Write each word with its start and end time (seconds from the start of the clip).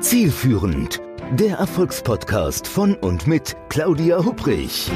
Zielführend, 0.00 1.02
der 1.32 1.58
Erfolgspodcast 1.58 2.66
von 2.66 2.94
und 2.94 3.26
mit 3.26 3.54
Claudia 3.68 4.24
Hubrich. 4.24 4.90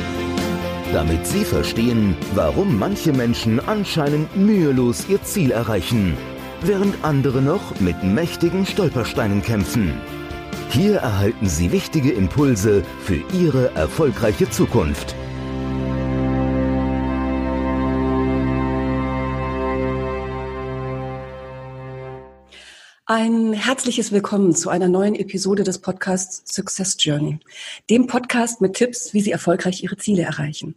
Damit 0.95 1.27
Sie 1.27 1.45
verstehen, 1.45 2.17
warum 2.35 2.79
manche 2.79 3.13
Menschen 3.13 3.61
anscheinend 3.61 4.35
mühelos 4.35 5.07
ihr 5.11 5.23
Ziel 5.23 5.51
erreichen, 5.51 6.17
während 6.63 7.05
andere 7.05 7.43
noch 7.43 7.79
mit 7.81 8.03
mächtigen 8.03 8.65
Stolpersteinen 8.65 9.43
kämpfen. 9.43 9.93
Hier 10.71 10.97
erhalten 10.97 11.49
Sie 11.51 11.71
wichtige 11.71 12.13
Impulse 12.13 12.83
für 13.03 13.23
Ihre 13.39 13.75
erfolgreiche 13.75 14.49
Zukunft. 14.49 15.15
Ein 23.17 23.53
herzliches 23.53 24.11
Willkommen 24.11 24.57
zu 24.57 24.71
einer 24.71 24.89
neuen 24.89 25.15
Episode 25.15 25.63
des 25.63 25.79
Podcasts 25.79 26.53
Success 26.53 26.97
Journey, 26.99 27.39
dem 27.89 28.09
Podcast 28.09 28.61
mit 28.61 28.75
Tipps, 28.75 29.15
wie 29.15 29.21
Sie 29.21 29.31
erfolgreich 29.31 29.85
Ihre 29.85 29.97
Ziele 29.97 30.23
erreichen. 30.25 30.75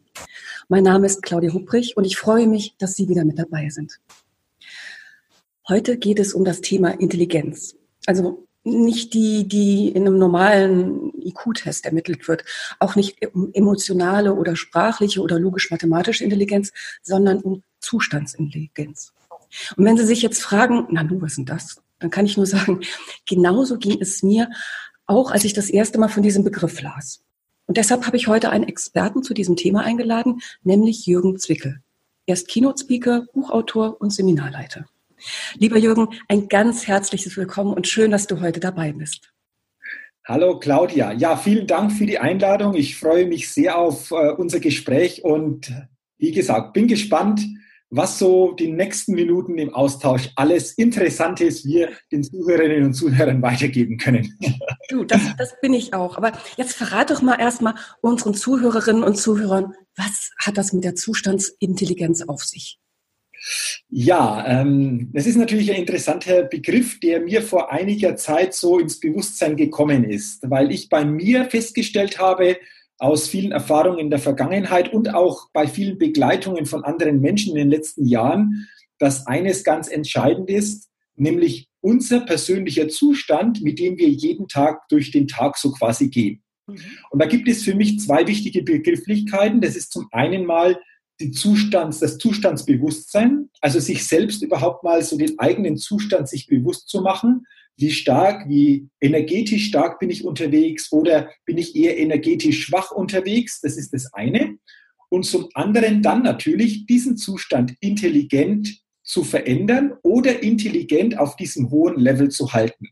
Mein 0.69 0.83
Name 0.83 1.07
ist 1.07 1.23
Claudia 1.23 1.51
Hubrich 1.51 1.97
und 1.97 2.05
ich 2.05 2.15
freue 2.15 2.45
mich, 2.45 2.75
dass 2.77 2.93
Sie 2.95 3.09
wieder 3.09 3.25
mit 3.25 3.39
dabei 3.39 3.69
sind. 3.69 3.99
Heute 5.67 5.97
geht 5.97 6.19
es 6.19 6.35
um 6.35 6.45
das 6.45 6.61
Thema 6.61 6.89
Intelligenz. 6.89 7.75
Also 8.05 8.45
nicht 8.63 9.15
die, 9.15 9.47
die 9.47 9.89
in 9.89 10.05
einem 10.05 10.19
normalen 10.19 11.13
IQ-Test 11.19 11.85
ermittelt 11.85 12.27
wird, 12.27 12.45
auch 12.77 12.95
nicht 12.95 13.17
um 13.33 13.49
emotionale 13.53 14.35
oder 14.35 14.55
sprachliche 14.55 15.21
oder 15.21 15.39
logisch-mathematische 15.39 16.23
Intelligenz, 16.23 16.71
sondern 17.01 17.39
um 17.39 17.63
Zustandsintelligenz. 17.79 19.11
Und 19.75 19.85
wenn 19.85 19.97
Sie 19.97 20.05
sich 20.05 20.21
jetzt 20.21 20.43
fragen, 20.43 20.85
na 20.91 21.03
du, 21.03 21.19
was 21.19 21.31
ist 21.31 21.37
denn 21.37 21.45
das? 21.45 21.81
Dann 21.99 22.09
kann 22.09 22.25
ich 22.25 22.37
nur 22.37 22.45
sagen, 22.45 22.81
genauso 23.25 23.77
ging 23.77 23.97
es 24.01 24.23
mir 24.23 24.49
auch, 25.05 25.31
als 25.31 25.45
ich 25.45 25.53
das 25.53 25.69
erste 25.69 25.99
Mal 25.99 26.09
von 26.09 26.23
diesem 26.23 26.43
Begriff 26.43 26.81
las. 26.81 27.23
Und 27.65 27.77
deshalb 27.77 28.05
habe 28.05 28.17
ich 28.17 28.27
heute 28.27 28.49
einen 28.49 28.67
Experten 28.67 29.23
zu 29.23 29.33
diesem 29.33 29.55
Thema 29.55 29.81
eingeladen, 29.81 30.39
nämlich 30.63 31.05
Jürgen 31.05 31.37
Zwickel. 31.37 31.81
Er 32.25 32.33
ist 32.33 32.47
Keynote-Speaker, 32.47 33.25
Buchautor 33.33 33.99
und 33.99 34.11
Seminarleiter. 34.11 34.85
Lieber 35.55 35.77
Jürgen, 35.77 36.09
ein 36.27 36.47
ganz 36.47 36.87
herzliches 36.87 37.35
Willkommen 37.37 37.73
und 37.73 37.87
schön, 37.87 38.11
dass 38.11 38.27
du 38.27 38.39
heute 38.39 38.59
dabei 38.59 38.91
bist. 38.93 39.33
Hallo 40.25 40.59
Claudia. 40.59 41.13
Ja, 41.13 41.37
vielen 41.37 41.67
Dank 41.67 41.93
für 41.93 42.05
die 42.05 42.19
Einladung. 42.19 42.75
Ich 42.75 42.97
freue 42.97 43.25
mich 43.25 43.49
sehr 43.49 43.77
auf 43.77 44.11
äh, 44.11 44.31
unser 44.31 44.59
Gespräch 44.59 45.23
und 45.23 45.73
wie 46.17 46.31
gesagt, 46.31 46.73
bin 46.73 46.87
gespannt, 46.87 47.47
was 47.89 48.19
so 48.19 48.53
die 48.53 48.71
nächsten 48.71 49.13
Minuten 49.13 49.57
im 49.57 49.73
Austausch 49.73 50.29
alles 50.35 50.73
Interessantes 50.73 51.65
wir 51.65 51.91
den 52.11 52.23
Zuhörerinnen 52.23 52.85
und 52.85 52.93
Zuhörern 52.93 53.41
weitergeben 53.41 53.97
können. 53.97 54.37
Du, 54.89 55.03
das, 55.03 55.21
das 55.37 55.53
bin 55.61 55.73
ich 55.73 55.93
auch. 55.93 56.17
Aber 56.17 56.31
jetzt 56.55 56.73
verrate 56.73 57.13
doch 57.13 57.21
mal 57.21 57.39
erstmal 57.39 57.75
unseren 58.01 58.33
Zuhörerinnen 58.33 59.03
und 59.03 59.17
Zuhörern, 59.17 59.73
was 59.95 60.31
hat 60.39 60.57
das 60.57 60.73
mit 60.73 60.83
der 60.83 60.95
Zustandsintelligenz 60.95 62.21
auf 62.21 62.43
sich? 62.43 62.79
Ja, 63.89 64.45
ähm, 64.47 65.09
das 65.13 65.27
ist 65.27 65.37
natürlich 65.37 65.71
ein 65.71 65.81
interessanter 65.81 66.43
Begriff, 66.43 66.99
der 66.99 67.21
mir 67.21 67.41
vor 67.41 67.71
einiger 67.71 68.15
Zeit 68.15 68.53
so 68.53 68.79
ins 68.79 68.99
Bewusstsein 68.99 69.55
gekommen 69.55 70.03
ist, 70.03 70.49
weil 70.49 70.71
ich 70.71 70.89
bei 70.89 71.05
mir 71.05 71.45
festgestellt 71.45 72.19
habe, 72.19 72.57
aus 72.99 73.27
vielen 73.27 73.51
Erfahrungen 73.51 73.99
in 73.99 74.09
der 74.09 74.19
Vergangenheit 74.19 74.91
und 74.93 75.13
auch 75.13 75.49
bei 75.53 75.67
vielen 75.67 75.97
Begleitungen 75.97 76.65
von 76.65 76.83
anderen 76.83 77.21
Menschen 77.21 77.51
in 77.51 77.57
den 77.57 77.69
letzten 77.69 78.05
Jahren, 78.05 78.67
dass 78.97 79.27
eines 79.27 79.63
ganz 79.63 79.87
entscheidend 79.87 80.49
ist, 80.49 80.89
nämlich 81.15 81.69
unser 81.81 82.21
persönlicher 82.21 82.89
Zustand, 82.89 83.61
mit 83.61 83.79
dem 83.79 83.97
wir 83.97 84.09
jeden 84.09 84.47
Tag 84.47 84.87
durch 84.89 85.11
den 85.11 85.27
Tag 85.27 85.57
so 85.57 85.71
quasi 85.71 86.09
gehen. 86.09 86.41
Mhm. 86.67 86.79
Und 87.11 87.21
da 87.21 87.27
gibt 87.27 87.47
es 87.47 87.63
für 87.63 87.75
mich 87.75 87.99
zwei 87.99 88.25
wichtige 88.27 88.63
Begrifflichkeiten. 88.63 89.61
Das 89.61 89.75
ist 89.75 89.91
zum 89.91 90.07
einen 90.11 90.45
mal 90.45 90.79
die 91.19 91.31
Zustands, 91.31 91.99
das 91.99 92.17
Zustandsbewusstsein, 92.17 93.49
also 93.61 93.79
sich 93.79 94.07
selbst 94.07 94.43
überhaupt 94.43 94.83
mal 94.83 95.01
so 95.01 95.17
den 95.17 95.37
eigenen 95.39 95.77
Zustand 95.77 96.29
sich 96.29 96.47
bewusst 96.47 96.89
zu 96.89 97.01
machen 97.01 97.45
wie 97.77 97.91
stark, 97.91 98.49
wie 98.49 98.89
energetisch 98.99 99.67
stark 99.67 99.99
bin 99.99 100.09
ich 100.09 100.25
unterwegs 100.25 100.91
oder 100.91 101.29
bin 101.45 101.57
ich 101.57 101.75
eher 101.75 101.97
energetisch 101.97 102.65
schwach 102.65 102.91
unterwegs. 102.91 103.61
Das 103.61 103.77
ist 103.77 103.93
das 103.93 104.13
eine. 104.13 104.57
Und 105.09 105.23
zum 105.23 105.47
anderen 105.53 106.01
dann 106.01 106.23
natürlich 106.23 106.85
diesen 106.85 107.17
Zustand 107.17 107.75
intelligent 107.79 108.81
zu 109.03 109.23
verändern 109.23 109.93
oder 110.03 110.43
intelligent 110.43 111.17
auf 111.17 111.37
diesem 111.37 111.69
hohen 111.69 111.97
Level 111.97 112.29
zu 112.29 112.51
halten. 112.51 112.89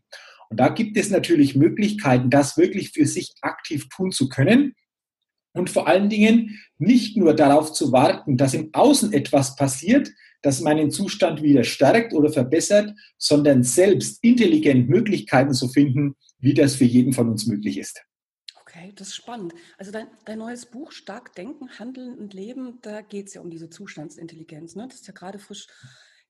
Und 0.48 0.60
da 0.60 0.68
gibt 0.68 0.96
es 0.96 1.10
natürlich 1.10 1.56
Möglichkeiten, 1.56 2.30
das 2.30 2.56
wirklich 2.56 2.92
für 2.92 3.04
sich 3.04 3.34
aktiv 3.42 3.88
tun 3.88 4.12
zu 4.12 4.28
können. 4.28 4.74
Und 5.52 5.68
vor 5.68 5.88
allen 5.88 6.08
Dingen 6.08 6.60
nicht 6.78 7.16
nur 7.16 7.34
darauf 7.34 7.72
zu 7.72 7.90
warten, 7.92 8.36
dass 8.36 8.54
im 8.54 8.70
Außen 8.72 9.12
etwas 9.12 9.56
passiert, 9.56 10.10
das 10.46 10.60
meinen 10.60 10.92
Zustand 10.92 11.42
wieder 11.42 11.64
stärkt 11.64 12.14
oder 12.14 12.30
verbessert, 12.30 12.94
sondern 13.18 13.64
selbst 13.64 14.22
intelligent 14.22 14.88
Möglichkeiten 14.88 15.52
zu 15.52 15.68
finden, 15.68 16.14
wie 16.38 16.54
das 16.54 16.76
für 16.76 16.84
jeden 16.84 17.12
von 17.12 17.28
uns 17.28 17.46
möglich 17.46 17.78
ist. 17.78 18.00
Okay, 18.60 18.92
das 18.94 19.08
ist 19.08 19.16
spannend. 19.16 19.54
Also 19.76 19.90
dein, 19.90 20.06
dein 20.24 20.38
neues 20.38 20.66
Buch 20.66 20.92
Stark 20.92 21.34
Denken, 21.34 21.68
Handeln 21.80 22.16
und 22.16 22.32
Leben, 22.32 22.78
da 22.82 23.00
geht 23.02 23.26
es 23.26 23.34
ja 23.34 23.40
um 23.40 23.50
diese 23.50 23.70
Zustandsintelligenz. 23.70 24.76
Ne? 24.76 24.86
Das 24.88 25.00
ist 25.00 25.08
ja 25.08 25.14
gerade 25.14 25.40
frisch 25.40 25.66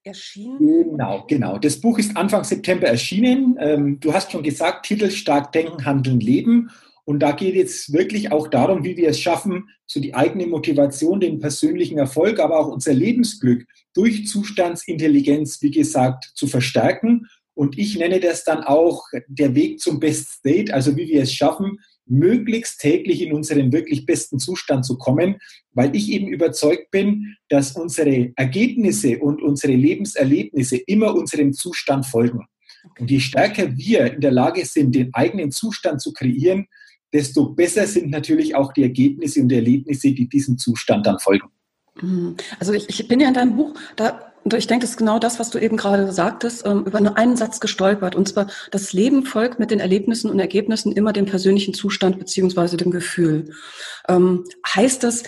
erschienen. 0.03 0.57
Genau, 0.57 1.25
genau. 1.27 1.59
Das 1.59 1.79
Buch 1.79 1.99
ist 1.99 2.17
Anfang 2.17 2.43
September 2.43 2.87
erschienen. 2.87 3.55
Ähm, 3.59 3.99
du 3.99 4.13
hast 4.13 4.31
schon 4.31 4.41
gesagt, 4.41 4.87
Titel 4.87 5.11
Stark 5.11 5.51
Denken, 5.51 5.85
Handeln, 5.85 6.19
Leben. 6.19 6.71
Und 7.07 7.19
da 7.19 7.31
geht 7.31 7.55
es 7.55 7.93
wirklich 7.93 8.33
auch 8.33 8.49
darum, 8.49 8.83
wie 8.83 8.97
wir 8.97 9.07
es 9.07 9.21
schaffen, 9.21 9.69
so 9.85 10.01
die 10.01 10.13
eigene 10.13 10.45
Motivation, 10.45 11.21
den 11.21 11.39
persönlichen 11.39 11.97
Erfolg, 11.97 12.37
aber 12.37 12.59
auch 12.59 12.67
unser 12.67 12.93
Lebensglück 12.93 13.65
durch 13.93 14.27
Zustandsintelligenz, 14.27 15.61
wie 15.61 15.71
gesagt, 15.71 16.29
zu 16.35 16.47
verstärken. 16.47 17.27
Und 17.53 17.77
ich 17.77 17.97
nenne 17.97 18.19
das 18.19 18.43
dann 18.43 18.61
auch 18.61 19.05
der 19.29 19.55
Weg 19.55 19.79
zum 19.79 20.01
Best 20.01 20.31
State, 20.39 20.73
also 20.73 20.97
wie 20.97 21.07
wir 21.07 21.21
es 21.21 21.31
schaffen, 21.31 21.77
möglichst 22.05 22.81
täglich 22.81 23.21
in 23.21 23.31
unseren 23.31 23.71
wirklich 23.71 24.05
besten 24.05 24.37
Zustand 24.37 24.85
zu 24.85 24.97
kommen, 24.97 25.37
weil 25.71 25.95
ich 25.95 26.11
eben 26.11 26.27
überzeugt 26.27 26.91
bin, 26.91 27.37
dass 27.47 27.71
unsere 27.71 28.33
Ergebnisse 28.35 29.19
und 29.19 29.41
unsere 29.41 29.73
Lebenserlebnisse 29.73 30.75
immer 30.75 31.15
unserem 31.15 31.53
Zustand 31.53 32.05
folgen. 32.05 32.41
Und 32.99 33.09
je 33.09 33.21
stärker 33.21 33.77
wir 33.77 34.13
in 34.13 34.19
der 34.19 34.31
Lage 34.31 34.65
sind, 34.65 34.93
den 34.93 35.13
eigenen 35.13 35.51
Zustand 35.51 36.01
zu 36.01 36.11
kreieren, 36.11 36.67
desto 37.13 37.49
besser 37.49 37.87
sind 37.87 38.09
natürlich 38.09 38.55
auch 38.55 38.73
die 38.73 38.83
Ergebnisse 38.83 39.41
und 39.41 39.51
Erlebnisse, 39.51 40.11
die 40.11 40.27
diesem 40.27 40.57
Zustand 40.57 41.05
dann 41.05 41.19
folgen. 41.19 41.47
Mhm. 42.01 42.35
Also 42.59 42.73
ich, 42.73 42.89
ich 42.89 43.07
bin 43.07 43.19
ja 43.19 43.27
in 43.27 43.33
deinem 43.33 43.55
Buch, 43.55 43.73
da 43.95 44.23
ich 44.55 44.67
denke, 44.67 44.83
das 44.83 44.91
ist 44.91 44.97
genau 44.97 45.19
das, 45.19 45.39
was 45.39 45.49
du 45.49 45.59
eben 45.59 45.75
gerade 45.75 46.09
sagtest, 46.13 46.65
ähm, 46.65 46.85
über 46.85 47.01
nur 47.01 47.17
einen 47.17 47.35
Satz 47.35 47.59
gestolpert. 47.59 48.15
Und 48.15 48.29
zwar, 48.29 48.47
das 48.71 48.93
Leben 48.93 49.25
folgt 49.25 49.59
mit 49.59 49.71
den 49.71 49.81
Erlebnissen 49.81 50.31
und 50.31 50.39
Ergebnissen 50.39 50.93
immer 50.93 51.11
dem 51.11 51.25
persönlichen 51.25 51.73
Zustand 51.73 52.17
beziehungsweise 52.17 52.77
dem 52.77 52.91
Gefühl. 52.91 53.51
Ähm, 54.07 54.45
heißt 54.65 55.03
das, 55.03 55.23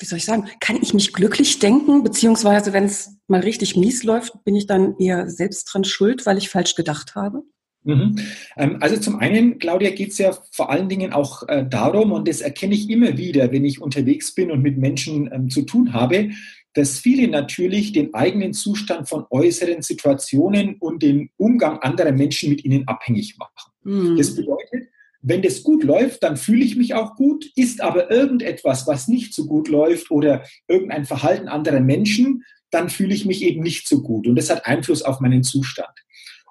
wie 0.00 0.06
soll 0.06 0.18
ich 0.18 0.24
sagen, 0.24 0.48
kann 0.60 0.78
ich 0.80 0.94
mich 0.94 1.12
glücklich 1.12 1.58
denken, 1.58 2.02
beziehungsweise 2.02 2.72
wenn 2.72 2.84
es 2.84 3.16
mal 3.28 3.40
richtig 3.40 3.76
mies 3.76 4.02
läuft, 4.02 4.44
bin 4.44 4.56
ich 4.56 4.66
dann 4.66 4.96
eher 4.98 5.28
selbst 5.30 5.64
dran 5.64 5.84
schuld, 5.84 6.26
weil 6.26 6.38
ich 6.38 6.48
falsch 6.48 6.74
gedacht 6.74 7.14
habe? 7.14 7.42
Mhm. 7.86 8.16
Ähm, 8.56 8.78
also 8.80 8.98
zum 8.98 9.16
einen, 9.16 9.58
Claudia, 9.58 9.90
geht 9.90 10.10
es 10.10 10.18
ja 10.18 10.36
vor 10.50 10.70
allen 10.70 10.88
Dingen 10.88 11.12
auch 11.12 11.48
äh, 11.48 11.64
darum, 11.68 12.12
und 12.12 12.28
das 12.28 12.40
erkenne 12.40 12.74
ich 12.74 12.90
immer 12.90 13.16
wieder, 13.16 13.52
wenn 13.52 13.64
ich 13.64 13.80
unterwegs 13.80 14.34
bin 14.34 14.50
und 14.50 14.60
mit 14.60 14.76
Menschen 14.76 15.30
ähm, 15.32 15.48
zu 15.48 15.62
tun 15.62 15.92
habe, 15.92 16.30
dass 16.74 16.98
viele 16.98 17.28
natürlich 17.28 17.92
den 17.92 18.12
eigenen 18.12 18.52
Zustand 18.52 19.08
von 19.08 19.24
äußeren 19.30 19.80
Situationen 19.82 20.76
und 20.78 21.02
den 21.02 21.30
Umgang 21.36 21.78
anderer 21.78 22.12
Menschen 22.12 22.50
mit 22.50 22.64
ihnen 22.64 22.86
abhängig 22.86 23.38
machen. 23.38 23.72
Mhm. 23.84 24.16
Das 24.16 24.34
bedeutet, 24.34 24.88
wenn 25.22 25.42
das 25.42 25.62
gut 25.62 25.84
läuft, 25.84 26.22
dann 26.22 26.36
fühle 26.36 26.64
ich 26.64 26.76
mich 26.76 26.94
auch 26.94 27.14
gut. 27.14 27.46
Ist 27.56 27.80
aber 27.80 28.10
irgendetwas, 28.10 28.86
was 28.86 29.08
nicht 29.08 29.32
so 29.32 29.46
gut 29.46 29.68
läuft 29.68 30.10
oder 30.10 30.44
irgendein 30.68 31.06
Verhalten 31.06 31.48
anderer 31.48 31.80
Menschen, 31.80 32.44
dann 32.70 32.90
fühle 32.90 33.14
ich 33.14 33.24
mich 33.24 33.42
eben 33.42 33.62
nicht 33.62 33.88
so 33.88 34.02
gut. 34.02 34.26
Und 34.26 34.36
das 34.36 34.50
hat 34.50 34.66
Einfluss 34.66 35.02
auf 35.02 35.20
meinen 35.20 35.44
Zustand. 35.44 35.88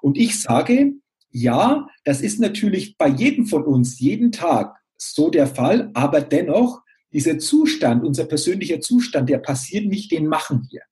Und 0.02 0.18
ich 0.18 0.40
sage, 0.40 0.94
ja, 1.30 1.88
das 2.04 2.20
ist 2.20 2.40
natürlich 2.40 2.96
bei 2.96 3.08
jedem 3.08 3.46
von 3.46 3.64
uns 3.64 3.98
jeden 4.00 4.32
Tag 4.32 4.76
so 4.96 5.30
der 5.30 5.46
Fall, 5.46 5.90
aber 5.94 6.20
dennoch, 6.20 6.82
dieser 7.12 7.38
Zustand, 7.38 8.04
unser 8.04 8.24
persönlicher 8.24 8.80
Zustand, 8.80 9.28
der 9.28 9.38
passiert 9.38 9.86
nicht, 9.86 10.10
den 10.10 10.26
machen 10.26 10.66
wir. 10.70 10.82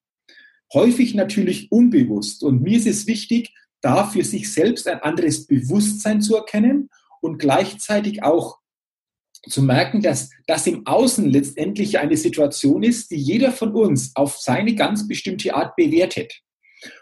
Häufig 0.72 1.14
natürlich 1.14 1.70
unbewusst. 1.70 2.42
Und 2.42 2.62
mir 2.62 2.78
ist 2.78 2.86
es 2.86 3.06
wichtig, 3.06 3.54
da 3.80 4.06
für 4.06 4.24
sich 4.24 4.52
selbst 4.52 4.88
ein 4.88 5.00
anderes 5.00 5.46
Bewusstsein 5.46 6.20
zu 6.20 6.36
erkennen 6.36 6.88
und 7.20 7.38
gleichzeitig 7.38 8.22
auch 8.22 8.58
zu 9.48 9.62
merken, 9.62 10.00
dass 10.00 10.30
das 10.46 10.66
im 10.66 10.86
Außen 10.86 11.28
letztendlich 11.28 11.98
eine 11.98 12.16
Situation 12.16 12.82
ist, 12.82 13.10
die 13.10 13.16
jeder 13.16 13.52
von 13.52 13.74
uns 13.74 14.12
auf 14.14 14.38
seine 14.38 14.74
ganz 14.74 15.06
bestimmte 15.06 15.54
Art 15.54 15.76
bewertet. 15.76 16.40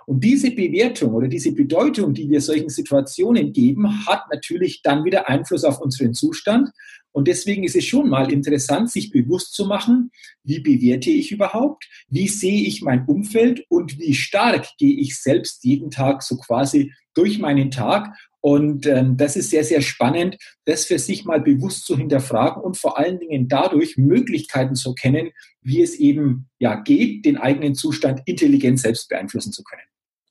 Und 0.06 0.22
diese 0.24 0.50
Bewertung 0.50 1.14
oder 1.14 1.28
diese 1.28 1.52
Bedeutung, 1.52 2.14
die 2.14 2.28
wir 2.28 2.40
solchen 2.40 2.68
Situationen 2.68 3.52
geben, 3.52 4.06
hat 4.06 4.24
natürlich 4.30 4.82
dann 4.82 5.04
wieder 5.04 5.28
Einfluss 5.28 5.64
auf 5.64 5.80
unseren 5.80 6.14
Zustand. 6.14 6.70
Und 7.12 7.28
deswegen 7.28 7.64
ist 7.64 7.76
es 7.76 7.84
schon 7.84 8.08
mal 8.08 8.32
interessant, 8.32 8.90
sich 8.90 9.10
bewusst 9.10 9.54
zu 9.54 9.66
machen, 9.66 10.10
wie 10.44 10.60
bewerte 10.60 11.10
ich 11.10 11.30
überhaupt, 11.30 11.86
wie 12.08 12.26
sehe 12.26 12.66
ich 12.66 12.82
mein 12.82 13.04
Umfeld 13.06 13.64
und 13.68 13.98
wie 13.98 14.14
stark 14.14 14.66
gehe 14.78 14.98
ich 14.98 15.18
selbst 15.18 15.62
jeden 15.64 15.90
Tag 15.90 16.22
so 16.22 16.36
quasi 16.38 16.92
durch 17.14 17.38
meinen 17.38 17.70
Tag. 17.70 18.16
Und 18.42 18.86
ähm, 18.86 19.16
das 19.16 19.36
ist 19.36 19.50
sehr, 19.50 19.62
sehr 19.62 19.80
spannend, 19.80 20.36
das 20.64 20.84
für 20.84 20.98
sich 20.98 21.24
mal 21.24 21.40
bewusst 21.40 21.86
zu 21.86 21.96
hinterfragen 21.96 22.60
und 22.60 22.76
vor 22.76 22.98
allen 22.98 23.20
Dingen 23.20 23.46
dadurch 23.48 23.96
Möglichkeiten 23.96 24.74
zu 24.74 24.94
kennen, 24.94 25.30
wie 25.62 25.80
es 25.80 25.94
eben 25.94 26.48
ja 26.58 26.74
geht, 26.74 27.24
den 27.24 27.38
eigenen 27.38 27.76
Zustand 27.76 28.20
intelligent 28.26 28.80
selbst 28.80 29.08
beeinflussen 29.08 29.52
zu 29.52 29.62
können. 29.62 29.82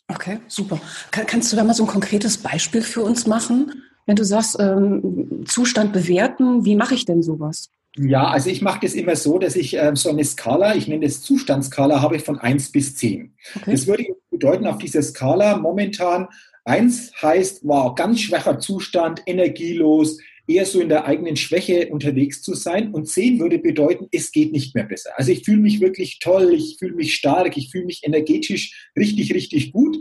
Okay, 0.09 0.39
super. 0.47 0.79
Kann, 1.11 1.25
kannst 1.25 1.53
du 1.53 1.55
da 1.55 1.63
mal 1.63 1.73
so 1.73 1.85
ein 1.85 1.89
konkretes 1.89 2.37
Beispiel 2.37 2.81
für 2.81 3.01
uns 3.01 3.27
machen? 3.27 3.71
Wenn 4.05 4.17
du 4.17 4.25
sagst, 4.25 4.57
ähm, 4.59 5.45
Zustand 5.47 5.93
bewerten, 5.93 6.65
wie 6.65 6.75
mache 6.75 6.95
ich 6.95 7.05
denn 7.05 7.23
sowas? 7.23 7.69
Ja, 7.97 8.27
also 8.27 8.49
ich 8.49 8.61
mache 8.61 8.79
das 8.81 8.93
immer 8.93 9.15
so, 9.15 9.37
dass 9.37 9.55
ich 9.55 9.77
äh, 9.77 9.91
so 9.95 10.09
eine 10.09 10.25
Skala, 10.25 10.75
ich 10.75 10.87
nenne 10.87 11.05
das 11.05 11.21
Zustandsskala, 11.21 12.01
habe 12.01 12.19
von 12.19 12.39
1 12.39 12.73
bis 12.73 12.95
10. 12.97 13.33
Okay. 13.55 13.71
Das 13.71 13.87
würde 13.87 14.05
bedeuten, 14.29 14.67
auf 14.67 14.79
dieser 14.79 15.01
Skala 15.01 15.57
momentan 15.57 16.27
1 16.65 17.13
heißt, 17.21 17.61
wow, 17.63 17.95
ganz 17.95 18.21
schwacher 18.21 18.59
Zustand, 18.59 19.21
energielos, 19.25 20.17
eher 20.47 20.65
so 20.65 20.79
in 20.79 20.89
der 20.89 21.05
eigenen 21.05 21.35
Schwäche 21.35 21.89
unterwegs 21.89 22.41
zu 22.41 22.53
sein. 22.53 22.91
Und 22.91 23.07
10 23.07 23.39
würde 23.39 23.59
bedeuten, 23.59 24.07
es 24.11 24.31
geht 24.31 24.51
nicht 24.51 24.75
mehr 24.75 24.83
besser. 24.83 25.11
Also 25.15 25.31
ich 25.31 25.43
fühle 25.43 25.61
mich 25.61 25.79
wirklich 25.79 26.19
toll, 26.19 26.53
ich 26.53 26.77
fühle 26.79 26.95
mich 26.95 27.15
stark, 27.15 27.57
ich 27.57 27.69
fühle 27.71 27.85
mich 27.85 28.01
energetisch 28.03 28.89
richtig, 28.97 29.33
richtig 29.33 29.71
gut. 29.71 29.97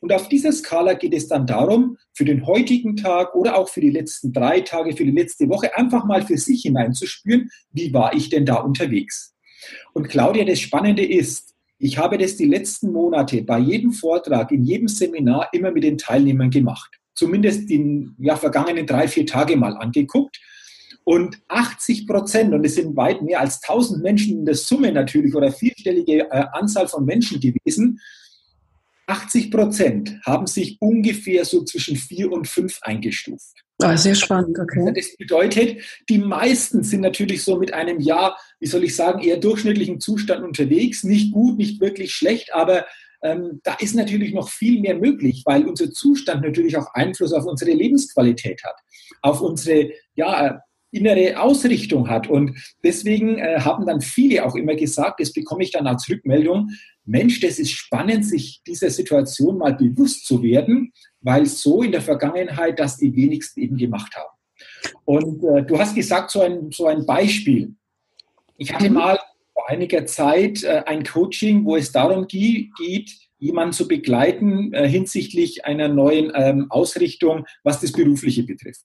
Und 0.00 0.12
auf 0.12 0.28
dieser 0.28 0.52
Skala 0.52 0.92
geht 0.94 1.14
es 1.14 1.28
dann 1.28 1.46
darum, 1.46 1.96
für 2.12 2.26
den 2.26 2.46
heutigen 2.46 2.96
Tag 2.96 3.34
oder 3.34 3.56
auch 3.56 3.70
für 3.70 3.80
die 3.80 3.90
letzten 3.90 4.34
drei 4.34 4.60
Tage, 4.60 4.94
für 4.94 5.04
die 5.06 5.10
letzte 5.10 5.48
Woche 5.48 5.74
einfach 5.76 6.04
mal 6.04 6.20
für 6.20 6.36
sich 6.36 6.62
hineinzuspüren, 6.62 7.48
wie 7.72 7.94
war 7.94 8.12
ich 8.12 8.28
denn 8.28 8.44
da 8.44 8.56
unterwegs. 8.56 9.34
Und 9.94 10.08
Claudia, 10.10 10.44
das 10.44 10.60
Spannende 10.60 11.06
ist, 11.06 11.53
ich 11.78 11.98
habe 11.98 12.18
das 12.18 12.36
die 12.36 12.46
letzten 12.46 12.92
Monate 12.92 13.42
bei 13.42 13.58
jedem 13.58 13.92
Vortrag, 13.92 14.52
in 14.52 14.64
jedem 14.64 14.88
Seminar 14.88 15.48
immer 15.52 15.70
mit 15.70 15.84
den 15.84 15.98
Teilnehmern 15.98 16.50
gemacht. 16.50 16.98
Zumindest 17.14 17.68
die 17.68 18.08
ja, 18.18 18.36
vergangenen 18.36 18.86
drei, 18.86 19.08
vier 19.08 19.26
Tage 19.26 19.56
mal 19.56 19.76
angeguckt. 19.76 20.40
Und 21.04 21.38
80 21.48 22.06
Prozent, 22.06 22.54
und 22.54 22.64
es 22.64 22.76
sind 22.76 22.96
weit 22.96 23.20
mehr 23.22 23.40
als 23.40 23.62
1000 23.62 24.02
Menschen 24.02 24.38
in 24.38 24.44
der 24.46 24.54
Summe 24.54 24.90
natürlich 24.90 25.34
oder 25.34 25.52
vierstellige 25.52 26.30
äh, 26.30 26.44
Anzahl 26.52 26.88
von 26.88 27.04
Menschen 27.04 27.40
gewesen, 27.40 28.00
80 29.06 29.50
Prozent 29.50 30.18
haben 30.24 30.46
sich 30.46 30.78
ungefähr 30.80 31.44
so 31.44 31.62
zwischen 31.64 31.96
vier 31.96 32.32
und 32.32 32.48
fünf 32.48 32.78
eingestuft. 32.82 33.63
Ah, 33.80 33.96
sehr 33.96 34.14
spannend, 34.14 34.58
okay. 34.58 34.80
Also 34.80 34.92
das 34.92 35.16
bedeutet, 35.16 35.82
die 36.08 36.18
meisten 36.18 36.84
sind 36.84 37.00
natürlich 37.00 37.42
so 37.42 37.56
mit 37.58 37.74
einem 37.74 38.00
ja, 38.00 38.36
wie 38.60 38.66
soll 38.66 38.84
ich 38.84 38.94
sagen, 38.94 39.20
eher 39.20 39.36
durchschnittlichen 39.36 40.00
Zustand 40.00 40.44
unterwegs. 40.44 41.02
Nicht 41.02 41.32
gut, 41.32 41.58
nicht 41.58 41.80
wirklich 41.80 42.14
schlecht, 42.14 42.54
aber 42.54 42.86
ähm, 43.22 43.60
da 43.64 43.74
ist 43.74 43.96
natürlich 43.96 44.32
noch 44.32 44.48
viel 44.48 44.80
mehr 44.80 44.96
möglich, 44.96 45.42
weil 45.44 45.66
unser 45.66 45.90
Zustand 45.90 46.42
natürlich 46.42 46.76
auch 46.76 46.94
Einfluss 46.94 47.32
auf 47.32 47.46
unsere 47.46 47.72
Lebensqualität 47.72 48.62
hat, 48.62 48.76
auf 49.22 49.40
unsere 49.40 49.90
ja, 50.14 50.62
innere 50.92 51.40
Ausrichtung 51.40 52.08
hat. 52.08 52.28
Und 52.28 52.56
deswegen 52.84 53.38
äh, 53.38 53.60
haben 53.60 53.86
dann 53.86 54.00
viele 54.00 54.44
auch 54.44 54.54
immer 54.54 54.76
gesagt, 54.76 55.20
das 55.20 55.32
bekomme 55.32 55.64
ich 55.64 55.72
dann 55.72 55.86
als 55.86 56.08
Rückmeldung, 56.08 56.70
Mensch, 57.06 57.40
das 57.40 57.58
ist 57.58 57.72
spannend, 57.72 58.24
sich 58.24 58.62
dieser 58.66 58.88
Situation 58.88 59.58
mal 59.58 59.74
bewusst 59.74 60.26
zu 60.26 60.42
werden, 60.42 60.92
weil 61.24 61.46
so 61.46 61.82
in 61.82 61.90
der 61.90 62.02
Vergangenheit 62.02 62.78
das 62.78 62.98
die 62.98 63.16
wenigsten 63.16 63.60
eben 63.60 63.76
gemacht 63.76 64.14
haben. 64.14 64.28
Und 65.04 65.42
äh, 65.42 65.64
du 65.64 65.78
hast 65.78 65.94
gesagt, 65.94 66.30
so 66.30 66.42
ein, 66.42 66.70
so 66.70 66.86
ein 66.86 67.04
Beispiel. 67.06 67.74
Ich 68.56 68.72
hatte 68.72 68.88
mhm. 68.88 68.94
mal 68.94 69.18
vor 69.52 69.68
einiger 69.68 70.06
Zeit 70.06 70.62
äh, 70.62 70.82
ein 70.86 71.02
Coaching, 71.04 71.64
wo 71.64 71.76
es 71.76 71.90
darum 71.90 72.26
geht, 72.28 73.10
jemanden 73.38 73.72
zu 73.72 73.88
begleiten 73.88 74.72
äh, 74.72 74.88
hinsichtlich 74.88 75.64
einer 75.64 75.88
neuen 75.88 76.32
ähm, 76.34 76.66
Ausrichtung, 76.70 77.46
was 77.62 77.80
das 77.80 77.92
Berufliche 77.92 78.42
betrifft. 78.42 78.84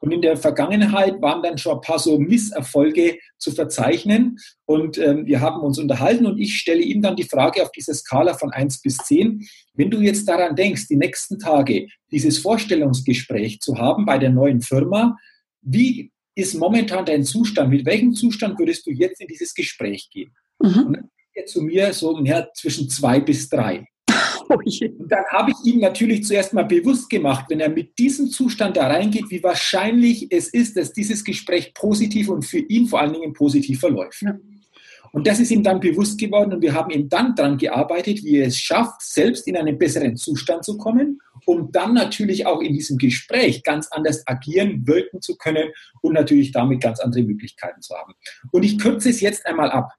Und 0.00 0.12
in 0.12 0.22
der 0.22 0.36
Vergangenheit 0.36 1.20
waren 1.20 1.42
dann 1.42 1.58
schon 1.58 1.76
ein 1.76 1.80
paar 1.82 1.98
so 1.98 2.18
Misserfolge 2.18 3.18
zu 3.38 3.52
verzeichnen. 3.52 4.38
Und 4.64 4.96
ähm, 4.98 5.26
wir 5.26 5.40
haben 5.40 5.60
uns 5.60 5.78
unterhalten 5.78 6.26
und 6.26 6.38
ich 6.38 6.56
stelle 6.56 6.80
ihm 6.80 7.02
dann 7.02 7.16
die 7.16 7.28
Frage 7.28 7.62
auf 7.62 7.70
dieser 7.70 7.94
Skala 7.94 8.34
von 8.34 8.50
1 8.50 8.80
bis 8.80 8.96
10, 8.96 9.46
wenn 9.74 9.90
du 9.90 10.00
jetzt 10.00 10.26
daran 10.26 10.56
denkst, 10.56 10.88
die 10.88 10.96
nächsten 10.96 11.38
Tage 11.38 11.86
dieses 12.10 12.38
Vorstellungsgespräch 12.38 13.60
zu 13.60 13.78
haben 13.78 14.06
bei 14.06 14.18
der 14.18 14.30
neuen 14.30 14.62
Firma, 14.62 15.16
wie 15.60 16.10
ist 16.34 16.54
momentan 16.54 17.04
dein 17.04 17.24
Zustand? 17.24 17.70
Mit 17.70 17.84
welchem 17.84 18.14
Zustand 18.14 18.58
würdest 18.58 18.86
du 18.86 18.90
jetzt 18.90 19.20
in 19.20 19.26
dieses 19.28 19.54
Gespräch 19.54 20.08
gehen? 20.10 20.32
Mhm. 20.58 20.86
Und 20.86 20.92
dann 20.94 21.10
er 21.34 21.46
zu 21.46 21.62
mir 21.62 21.92
so 21.92 22.18
ja, 22.24 22.46
zwischen 22.54 22.88
zwei 22.88 23.20
bis 23.20 23.48
drei. 23.48 23.86
Oh 24.52 24.56
und 24.56 25.12
dann 25.12 25.24
habe 25.30 25.52
ich 25.52 25.72
ihm 25.72 25.80
natürlich 25.80 26.24
zuerst 26.24 26.52
mal 26.52 26.64
bewusst 26.64 27.08
gemacht, 27.08 27.46
wenn 27.48 27.60
er 27.60 27.68
mit 27.68 27.96
diesem 27.98 28.30
Zustand 28.30 28.76
da 28.76 28.88
reingeht, 28.88 29.30
wie 29.30 29.42
wahrscheinlich 29.42 30.26
es 30.30 30.48
ist, 30.48 30.76
dass 30.76 30.92
dieses 30.92 31.22
Gespräch 31.22 31.72
positiv 31.72 32.28
und 32.28 32.44
für 32.44 32.58
ihn 32.58 32.86
vor 32.86 33.00
allen 33.00 33.12
Dingen 33.12 33.32
positiv 33.32 33.78
verläuft. 33.78 34.22
Ja. 34.22 34.36
Und 35.12 35.26
das 35.26 35.40
ist 35.40 35.50
ihm 35.50 35.62
dann 35.62 35.80
bewusst 35.80 36.18
geworden 36.18 36.52
und 36.52 36.62
wir 36.62 36.72
haben 36.72 36.90
ihm 36.90 37.08
dann 37.08 37.34
daran 37.34 37.58
gearbeitet, 37.58 38.22
wie 38.22 38.38
er 38.38 38.46
es 38.46 38.58
schafft, 38.58 39.02
selbst 39.02 39.46
in 39.48 39.56
einen 39.56 39.78
besseren 39.78 40.16
Zustand 40.16 40.64
zu 40.64 40.78
kommen, 40.78 41.20
um 41.46 41.72
dann 41.72 41.94
natürlich 41.94 42.46
auch 42.46 42.60
in 42.60 42.74
diesem 42.74 42.96
Gespräch 42.96 43.62
ganz 43.62 43.88
anders 43.90 44.22
agieren, 44.26 44.86
wirken 44.86 45.20
zu 45.20 45.36
können 45.36 45.70
und 46.02 46.12
natürlich 46.12 46.52
damit 46.52 46.80
ganz 46.80 47.00
andere 47.00 47.22
Möglichkeiten 47.22 47.82
zu 47.82 47.94
haben. 47.94 48.14
Und 48.52 48.62
ich 48.64 48.78
kürze 48.78 49.10
es 49.10 49.20
jetzt 49.20 49.46
einmal 49.46 49.70
ab. 49.70 49.90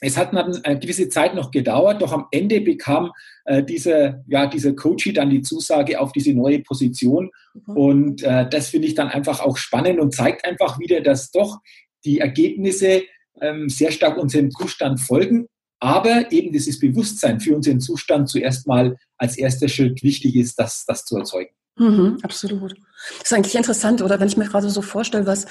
Es 0.00 0.16
hat 0.16 0.34
dann 0.34 0.62
eine 0.64 0.78
gewisse 0.78 1.08
Zeit 1.08 1.34
noch 1.34 1.50
gedauert, 1.50 2.02
doch 2.02 2.12
am 2.12 2.26
Ende 2.30 2.60
bekam 2.60 3.12
äh, 3.44 3.62
dieser, 3.62 4.22
ja, 4.26 4.46
dieser 4.46 4.74
Coach 4.74 5.10
dann 5.14 5.30
die 5.30 5.42
Zusage 5.42 6.00
auf 6.00 6.12
diese 6.12 6.34
neue 6.34 6.60
Position. 6.60 7.30
Mhm. 7.54 7.76
Und 7.76 8.22
äh, 8.22 8.48
das 8.48 8.68
finde 8.68 8.88
ich 8.88 8.94
dann 8.94 9.08
einfach 9.08 9.40
auch 9.40 9.56
spannend 9.56 10.00
und 10.00 10.14
zeigt 10.14 10.44
einfach 10.44 10.78
wieder, 10.78 11.00
dass 11.00 11.30
doch 11.30 11.58
die 12.04 12.20
Ergebnisse 12.20 13.02
ähm, 13.40 13.68
sehr 13.68 13.90
stark 13.92 14.18
unserem 14.18 14.50
Zustand 14.50 15.00
folgen, 15.00 15.46
aber 15.80 16.32
eben 16.32 16.52
dieses 16.52 16.78
Bewusstsein 16.78 17.40
für 17.40 17.54
unseren 17.54 17.80
Zustand 17.80 18.28
zuerst 18.28 18.66
mal 18.66 18.96
als 19.18 19.36
erster 19.36 19.68
Schritt 19.68 20.02
wichtig 20.02 20.36
ist, 20.36 20.58
das, 20.58 20.84
das 20.86 21.04
zu 21.04 21.16
erzeugen. 21.16 21.50
Mhm, 21.76 22.18
absolut. 22.22 22.72
Das 23.18 23.30
ist 23.30 23.32
eigentlich 23.32 23.56
interessant, 23.56 24.02
oder 24.02 24.20
wenn 24.20 24.28
ich 24.28 24.36
mir 24.36 24.46
gerade 24.46 24.70
so 24.70 24.82
vorstelle, 24.82 25.26
was, 25.26 25.46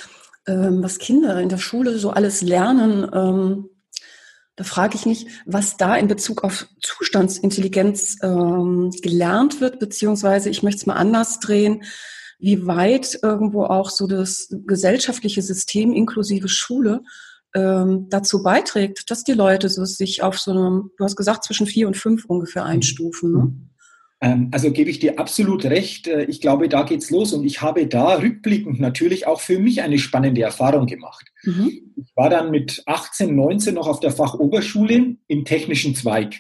ähm, 0.48 0.82
was 0.82 0.98
Kinder 0.98 1.40
in 1.40 1.50
der 1.50 1.58
Schule 1.58 1.98
so 1.98 2.12
alles 2.12 2.42
lernen, 2.42 3.10
ähm, 3.14 3.70
da 4.56 4.64
frage 4.64 4.96
ich 4.96 5.06
mich, 5.06 5.28
was 5.46 5.78
da 5.78 5.96
in 5.96 6.08
Bezug 6.08 6.44
auf 6.44 6.68
Zustandsintelligenz 6.82 8.18
ähm, 8.22 8.92
gelernt 9.02 9.62
wird, 9.62 9.80
beziehungsweise 9.80 10.50
ich 10.50 10.62
möchte 10.62 10.82
es 10.82 10.86
mal 10.86 10.96
anders 10.96 11.40
drehen, 11.40 11.84
wie 12.40 12.68
weit 12.68 13.20
irgendwo 13.24 13.64
auch 13.64 13.90
so 13.90 14.06
das 14.06 14.50
gesellschaftliche 14.68 15.42
System 15.42 15.94
inklusive 15.94 16.50
Schule 16.50 17.02
ähm, 17.56 18.08
dazu 18.10 18.44
beiträgt, 18.44 19.10
dass 19.10 19.24
die 19.24 19.34
Leute 19.34 19.70
so 19.70 19.86
sich 19.86 20.22
auf 20.24 20.40
so 20.40 20.52
einem, 20.52 20.92
du 20.98 21.04
hast 21.04 21.16
gesagt, 21.16 21.44
zwischen 21.44 21.68
vier 21.68 21.88
und 21.88 21.98
fünf 21.98 22.26
ungefähr 22.26 22.66
einstufen. 22.66 23.32
Ne? 23.32 23.56
Ähm, 24.24 24.48
also 24.52 24.72
gebe 24.72 24.90
ich 24.90 25.00
dir 25.00 25.20
absolut 25.20 25.66
recht. 25.66 26.08
Äh, 26.08 26.24
ich 26.24 26.40
glaube, 26.40 26.70
da 26.70 26.84
geht's 26.84 27.10
los 27.10 27.34
und 27.34 27.44
ich 27.44 27.62
habe 27.62 27.86
da 27.88 28.16
rückblickend 28.16 28.80
natürlich 28.80 29.28
auch 29.28 29.42
für 29.42 29.60
mich 29.60 29.82
eine 29.82 30.00
spannende 30.00 30.42
Erfahrung 30.42 30.86
gemacht. 30.86 31.26
Mhm. 31.44 31.92
Ich 31.98 32.16
war 32.16 32.30
dann 32.30 32.50
mit 32.50 32.84
18, 32.86 33.36
19 33.36 33.76
noch 33.76 33.88
auf 33.88 34.00
der 34.00 34.12
Fachoberschule 34.12 35.18
im 35.28 35.46
technischen 35.46 35.94
Zweig. 35.94 36.40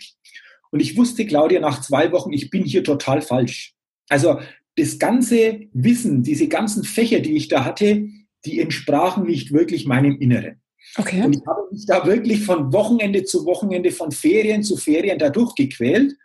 Und 0.72 0.80
ich 0.80 0.96
wusste, 0.96 1.26
Claudia, 1.26 1.60
nach 1.60 1.82
zwei 1.82 2.14
Wochen, 2.14 2.32
ich 2.32 2.50
bin 2.50 2.64
hier 2.64 2.86
total 2.86 3.22
falsch. 3.22 3.74
Also 4.08 4.40
das 4.78 4.98
ganze 4.98 5.68
Wissen, 5.74 6.24
diese 6.24 6.48
ganzen 6.48 6.86
Fächer, 6.86 7.20
die 7.20 7.36
ich 7.36 7.50
da 7.50 7.66
hatte, 7.66 8.08
die 8.46 8.62
entsprachen 8.62 9.26
nicht 9.26 9.52
wirklich 9.52 9.86
meinem 9.86 10.18
Inneren. 10.20 10.62
Okay. 10.98 11.22
Und 11.24 11.36
ich 11.36 11.46
habe 11.46 11.62
mich 11.70 11.86
da 11.86 12.06
wirklich 12.06 12.46
von 12.46 12.72
Wochenende 12.72 13.26
zu 13.26 13.46
Wochenende, 13.46 13.92
von 13.92 14.12
Ferien 14.12 14.64
zu 14.64 14.78
Ferien 14.78 15.20
da 15.20 15.30
durchgequält 15.30 16.16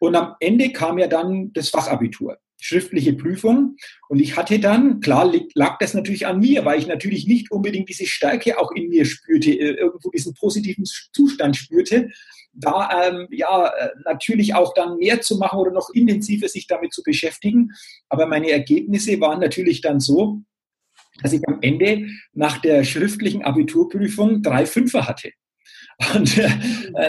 und 0.00 0.16
am 0.16 0.34
Ende 0.40 0.72
kam 0.72 0.98
ja 0.98 1.06
dann 1.06 1.52
das 1.52 1.68
Fachabitur, 1.68 2.38
schriftliche 2.58 3.12
Prüfung. 3.12 3.76
Und 4.08 4.18
ich 4.18 4.36
hatte 4.36 4.58
dann, 4.58 5.00
klar 5.00 5.30
lag 5.54 5.78
das 5.78 5.92
natürlich 5.94 6.26
an 6.26 6.40
mir, 6.40 6.64
weil 6.64 6.78
ich 6.78 6.86
natürlich 6.86 7.26
nicht 7.26 7.50
unbedingt 7.52 7.88
diese 7.88 8.06
Stärke 8.06 8.58
auch 8.58 8.72
in 8.72 8.88
mir 8.88 9.04
spürte, 9.04 9.50
äh, 9.50 9.74
irgendwo 9.74 10.10
diesen 10.10 10.34
positiven 10.34 10.84
Zustand 10.86 11.56
spürte, 11.56 12.10
da 12.52 13.08
ähm, 13.08 13.28
ja 13.30 13.68
äh, 13.68 13.90
natürlich 14.04 14.54
auch 14.54 14.72
dann 14.74 14.96
mehr 14.96 15.20
zu 15.20 15.36
machen 15.36 15.58
oder 15.58 15.70
noch 15.70 15.90
intensiver 15.90 16.48
sich 16.48 16.66
damit 16.66 16.94
zu 16.94 17.02
beschäftigen. 17.02 17.72
Aber 18.08 18.26
meine 18.26 18.50
Ergebnisse 18.50 19.20
waren 19.20 19.40
natürlich 19.40 19.82
dann 19.82 20.00
so, 20.00 20.40
dass 21.22 21.34
ich 21.34 21.46
am 21.46 21.58
Ende 21.60 22.06
nach 22.32 22.58
der 22.58 22.84
schriftlichen 22.84 23.42
Abiturprüfung 23.42 24.42
drei 24.42 24.64
Fünfer 24.64 25.06
hatte. 25.06 25.30
Und 26.14 26.38
äh, 26.38 26.48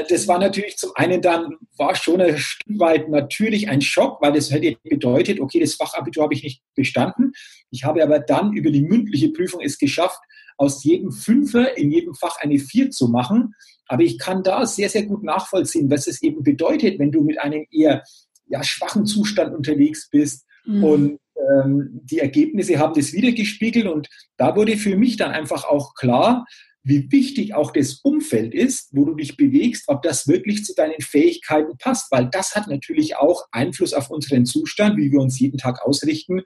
das 0.10 0.28
war 0.28 0.38
natürlich 0.38 0.78
zum 0.78 0.92
einen 0.96 1.22
dann, 1.22 1.56
war 1.78 1.96
schon 1.96 2.22
ein 2.22 2.38
Stück 2.38 2.80
weit 2.80 3.10
natürlich 3.10 3.70
ein 3.70 3.82
Schock, 3.82 4.22
weil 4.22 4.34
das 4.34 4.52
hätte 4.52 4.78
bedeutet, 4.84 5.40
okay, 5.40 5.60
das 5.60 5.76
Fachabitur 5.76 6.24
habe 6.24 6.34
ich 6.34 6.44
nicht 6.44 6.62
bestanden. 6.76 7.32
Ich 7.70 7.86
habe 7.86 8.04
aber 8.04 8.20
dann 8.20 8.54
über 8.54 8.70
die 8.70 8.82
mündliche 8.82 9.30
Prüfung 9.30 9.62
es 9.62 9.78
geschafft, 9.78 10.20
aus 10.58 10.84
jedem 10.84 11.12
Fünfer 11.12 11.78
in 11.78 11.92
jedem 11.92 12.14
Fach 12.16 12.38
eine 12.42 12.60
Vier 12.60 12.92
zu 12.92 13.08
machen. 13.08 13.56
Aber 13.88 14.04
ich 14.04 14.20
kann 14.20 14.44
da 14.44 14.66
sehr, 14.66 14.90
sehr 14.90 15.04
gut 15.04 15.24
nachvollziehen, 15.24 15.90
was 15.90 16.08
es 16.08 16.22
eben 16.22 16.44
bedeutet, 16.44 17.00
wenn 17.00 17.12
du 17.12 17.22
mit 17.22 17.40
einem 17.40 17.66
eher 17.72 18.04
ja, 18.48 18.64
schwachen 18.64 19.06
Zustand 19.06 19.56
unterwegs 19.56 20.10
bist 20.10 20.46
mhm. 20.66 20.84
und 20.84 21.20
ähm, 21.36 22.02
die 22.04 22.20
Ergebnisse 22.20 22.78
haben 22.78 22.94
das 22.94 23.14
wiedergespiegelt 23.14 23.88
und 23.88 24.08
da 24.38 24.56
wurde 24.56 24.78
für 24.78 24.96
mich 24.96 25.18
dann 25.18 25.32
einfach 25.32 25.64
auch 25.64 25.94
klar, 25.96 26.46
wie 26.84 27.12
wichtig 27.12 27.54
auch 27.54 27.72
das 27.72 28.00
Umfeld 28.04 28.54
ist, 28.54 28.90
wo 28.92 29.06
du 29.06 29.16
dich 29.16 29.38
bewegst, 29.38 29.84
ob 29.88 30.02
das 30.02 30.28
wirklich 30.28 30.66
zu 30.66 30.74
deinen 30.74 31.00
Fähigkeiten 31.00 31.78
passt, 31.78 32.12
weil 32.12 32.30
das 32.32 32.56
hat 32.56 32.68
natürlich 32.68 33.18
auch 33.18 33.46
Einfluss 33.52 33.94
auf 33.94 34.10
unseren 34.10 34.46
Zustand, 34.46 34.98
wie 34.98 35.12
wir 35.12 35.20
uns 35.20 35.40
jeden 35.40 35.58
Tag 35.58 35.82
ausrichten. 35.84 36.42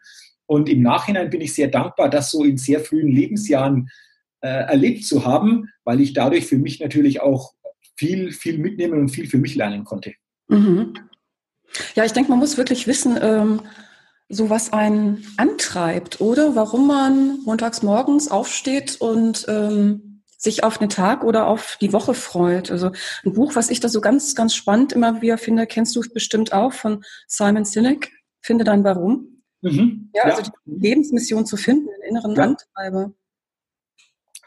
Und 0.45 0.69
im 0.69 0.81
Nachhinein 0.81 1.29
bin 1.29 1.41
ich 1.41 1.53
sehr 1.53 1.69
dankbar, 1.69 2.09
das 2.09 2.31
so 2.31 2.43
in 2.43 2.57
sehr 2.57 2.81
frühen 2.81 3.11
Lebensjahren 3.11 3.89
äh, 4.41 4.47
erlebt 4.47 5.05
zu 5.05 5.25
haben, 5.25 5.69
weil 5.85 6.01
ich 6.01 6.13
dadurch 6.13 6.45
für 6.45 6.57
mich 6.57 6.79
natürlich 6.79 7.21
auch 7.21 7.53
viel, 7.97 8.31
viel 8.31 8.57
mitnehmen 8.57 8.99
und 8.99 9.09
viel 9.09 9.27
für 9.27 9.37
mich 9.37 9.55
lernen 9.55 9.85
konnte. 9.85 10.13
Mhm. 10.49 10.93
Ja, 11.95 12.05
ich 12.05 12.11
denke, 12.11 12.29
man 12.29 12.39
muss 12.39 12.57
wirklich 12.57 12.87
wissen, 12.87 13.17
ähm, 13.21 13.61
so 14.29 14.49
was 14.49 14.73
einen 14.73 15.25
antreibt, 15.37 16.19
oder? 16.19 16.55
Warum 16.55 16.87
man 16.87 17.39
montags 17.45 17.83
morgens 17.83 18.29
aufsteht 18.29 18.99
und 18.99 19.45
ähm, 19.47 20.04
sich 20.45 20.63
auf 20.63 20.77
den 20.77 20.87
Tag 20.87 21.25
oder 21.25 21.47
auf 21.47 21.77
die 21.81 21.91
Woche 21.91 22.13
freut. 22.13 22.71
Also 22.71 22.91
ein 23.25 23.33
Buch, 23.33 23.55
was 23.55 23.69
ich 23.69 23.81
da 23.81 23.89
so 23.89 23.99
ganz, 23.99 24.33
ganz 24.35 24.55
spannend 24.55 24.93
immer 24.93 25.21
wieder 25.21 25.37
finde, 25.37 25.67
kennst 25.67 25.93
du 25.95 26.01
bestimmt 26.13 26.53
auch 26.53 26.71
von 26.71 27.03
Simon 27.27 27.65
Sinek, 27.65 28.11
Finde 28.41 28.63
dein 28.63 28.83
Warum. 28.83 29.41
Mhm. 29.61 30.11
Ja, 30.13 30.23
also 30.23 30.43
ja. 30.43 30.51
die 30.65 30.87
Lebensmission 30.87 31.45
zu 31.45 31.57
finden, 31.57 31.87
den 31.87 32.09
inneren 32.09 32.35
ja. 32.35 32.43
Antreiber. 32.43 33.13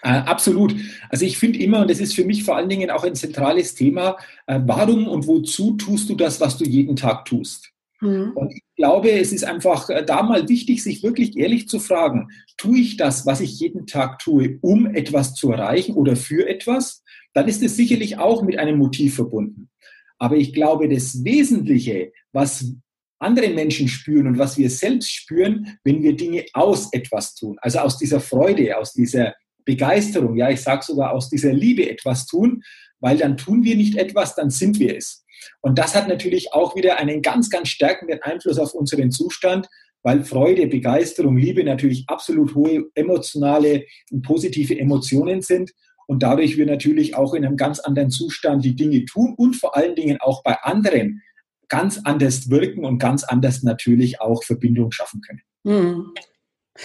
Äh, 0.02 0.21
absolut. 0.21 0.76
Also 1.11 1.25
ich 1.25 1.38
finde 1.38 1.59
immer, 1.59 1.81
und 1.81 1.90
das 1.90 1.99
ist 1.99 2.14
für 2.14 2.25
mich 2.25 2.45
vor 2.45 2.57
allen 2.57 2.69
Dingen 2.69 2.90
auch 2.90 3.02
ein 3.02 3.17
zentrales 3.17 3.75
Thema, 3.75 4.17
äh, 4.47 4.61
warum 4.64 5.09
und 5.09 5.26
wozu 5.26 5.73
tust 5.73 6.09
du 6.09 6.14
das, 6.14 6.40
was 6.40 6.57
du 6.57 6.64
jeden 6.64 6.95
Tag 6.95 7.25
tust? 7.25 7.73
Mhm. 8.00 8.33
Und 8.35 8.52
ich 8.52 8.62
glaube, 8.76 9.11
es 9.11 9.33
ist 9.33 9.45
einfach 9.45 9.90
äh, 9.90 10.05
da 10.05 10.23
mal 10.23 10.49
wichtig, 10.49 10.83
sich 10.83 11.02
wirklich 11.02 11.37
ehrlich 11.37 11.69
zu 11.69 11.81
fragen, 11.81 12.28
tue 12.57 12.78
ich 12.78 12.97
das, 12.97 13.26
was 13.26 13.40
ich 13.40 13.59
jeden 13.59 13.87
Tag 13.87 14.19
tue, 14.19 14.59
um 14.61 14.87
etwas 14.87 15.35
zu 15.35 15.50
erreichen 15.52 15.95
oder 15.95 16.17
für 16.17 16.49
etwas? 16.49 17.02
Dann 17.35 17.49
ist 17.49 17.62
es 17.62 17.76
sicherlich 17.76 18.19
auch 18.19 18.43
mit 18.43 18.59
einem 18.59 18.78
Motiv 18.78 19.17
verbunden. 19.17 19.71
Aber 20.19 20.37
ich 20.37 20.52
glaube, 20.52 20.88
das 20.88 21.25
Wesentliche, 21.25 22.12
was 22.33 22.73
andere 23.21 23.50
Menschen 23.50 23.88
spüren 23.88 24.26
und 24.28 24.38
was 24.38 24.59
wir 24.59 24.71
selbst 24.71 25.12
spüren, 25.12 25.78
wenn 25.85 26.02
wir 26.02 26.17
Dinge 26.17 26.45
aus 26.52 26.93
etwas 26.93 27.35
tun, 27.35 27.57
also 27.61 27.81
aus 27.81 27.99
dieser 27.99 28.21
Freude, 28.21 28.76
aus 28.76 28.93
dieser 28.93 29.35
Begeisterung, 29.64 30.37
ja, 30.37 30.50
ich 30.50 30.61
sage 30.61 30.85
sogar 30.85 31.12
aus 31.12 31.28
dieser 31.28 31.52
Liebe 31.52 31.88
etwas 31.90 32.26
tun, 32.26 32.62
weil 33.00 33.19
dann 33.19 33.37
tun 33.37 33.64
wir 33.64 33.76
nicht 33.76 33.97
etwas, 33.97 34.35
dann 34.35 34.50
sind 34.50 34.78
wir 34.78 34.97
es. 34.97 35.25
Und 35.61 35.78
das 35.78 35.95
hat 35.95 36.09
natürlich 36.09 36.52
auch 36.52 36.76
wieder 36.76 36.99
einen 36.99 37.23
ganz, 37.23 37.50
ganz 37.50 37.68
stärkenden 37.68 38.23
Einfluss 38.23 38.59
auf 38.59 38.75
unseren 38.75 39.11
Zustand, 39.11 39.68
weil 40.02 40.25
Freude, 40.25 40.66
Begeisterung, 40.66 41.37
Liebe 41.37 41.64
natürlich 41.64 42.04
absolut 42.07 42.54
hohe 42.54 42.85
emotionale 42.95 43.85
und 44.11 44.23
positive 44.23 44.78
Emotionen 44.78 45.42
sind 45.42 45.73
und 46.07 46.23
dadurch 46.23 46.57
wir 46.57 46.66
natürlich 46.66 47.14
auch 47.16 47.35
in 47.35 47.45
einem 47.45 47.57
ganz 47.57 47.80
anderen 47.80 48.11
Zustand 48.11 48.64
die 48.64 48.75
Dinge 48.75 49.04
tun 49.04 49.35
und 49.37 49.54
vor 49.57 49.76
allen 49.76 49.95
Dingen 49.95 50.18
auch 50.21 50.42
bei 50.42 50.57
anderen 50.62 51.23
ganz 51.68 52.00
anders 52.02 52.49
wirken 52.49 52.85
und 52.85 52.99
ganz 52.99 53.25
anders 53.25 53.62
natürlich 53.62 54.21
auch 54.21 54.42
Verbindung 54.42 54.90
schaffen 54.90 55.21
können. 55.21 55.42
Hm. 55.66 56.14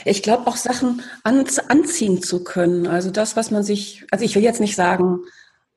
Ich 0.05 0.23
glaube 0.23 0.47
auch 0.47 0.57
Sachen 0.57 1.01
an, 1.23 1.45
anziehen 1.69 2.21
zu 2.21 2.43
können. 2.43 2.87
Also 2.87 3.11
das, 3.11 3.35
was 3.35 3.51
man 3.51 3.63
sich, 3.63 4.05
also 4.11 4.25
ich 4.25 4.35
will 4.35 4.43
jetzt 4.43 4.59
nicht 4.59 4.75
sagen, 4.75 5.19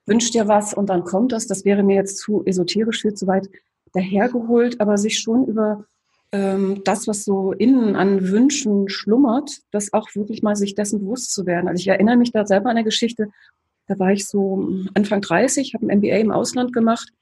wünscht 0.07 0.35
dir 0.35 0.49
was 0.49 0.73
und 0.73 0.89
dann 0.89 1.05
kommt 1.05 1.33
das. 1.33 1.47
Das 1.47 1.65
wäre 1.65 1.83
mir 1.83 1.97
jetzt 1.97 2.19
zu 2.19 2.45
esoterisch, 2.47 3.03
viel 3.03 3.15
zu 3.15 3.27
weit 3.27 3.49
dahergeholt, 3.93 4.81
aber 4.81 4.99
sich 4.99 5.19
schon 5.19 5.47
über 5.47 5.85
ähm, 6.33 6.83
das, 6.85 7.07
was 7.07 7.25
so 7.25 7.53
innen 7.53 7.97
an 7.97 8.29
Wünschen 8.29 8.89
schlummert, 8.89 9.51
das 9.71 9.93
auch 9.93 10.15
wirklich 10.15 10.43
mal 10.43 10.57
sich 10.57 10.75
dessen 10.75 11.01
bewusst 11.01 11.33
zu 11.33 11.47
werden. 11.47 11.69
Also 11.69 11.81
ich 11.81 11.89
erinnere 11.89 12.17
mich 12.17 12.33
da 12.33 12.47
selber 12.47 12.71
an 12.71 12.77
eine 12.77 12.85
Geschichte, 12.85 13.29
da 13.87 13.99
war 13.99 14.13
ich 14.13 14.27
so 14.27 14.69
Anfang 14.95 15.21
30, 15.21 15.75
habe 15.75 15.87
ein 15.87 15.99
MBA 15.99 16.17
im 16.17 16.33
Ausland 16.33 16.73
gemacht, 16.73 17.13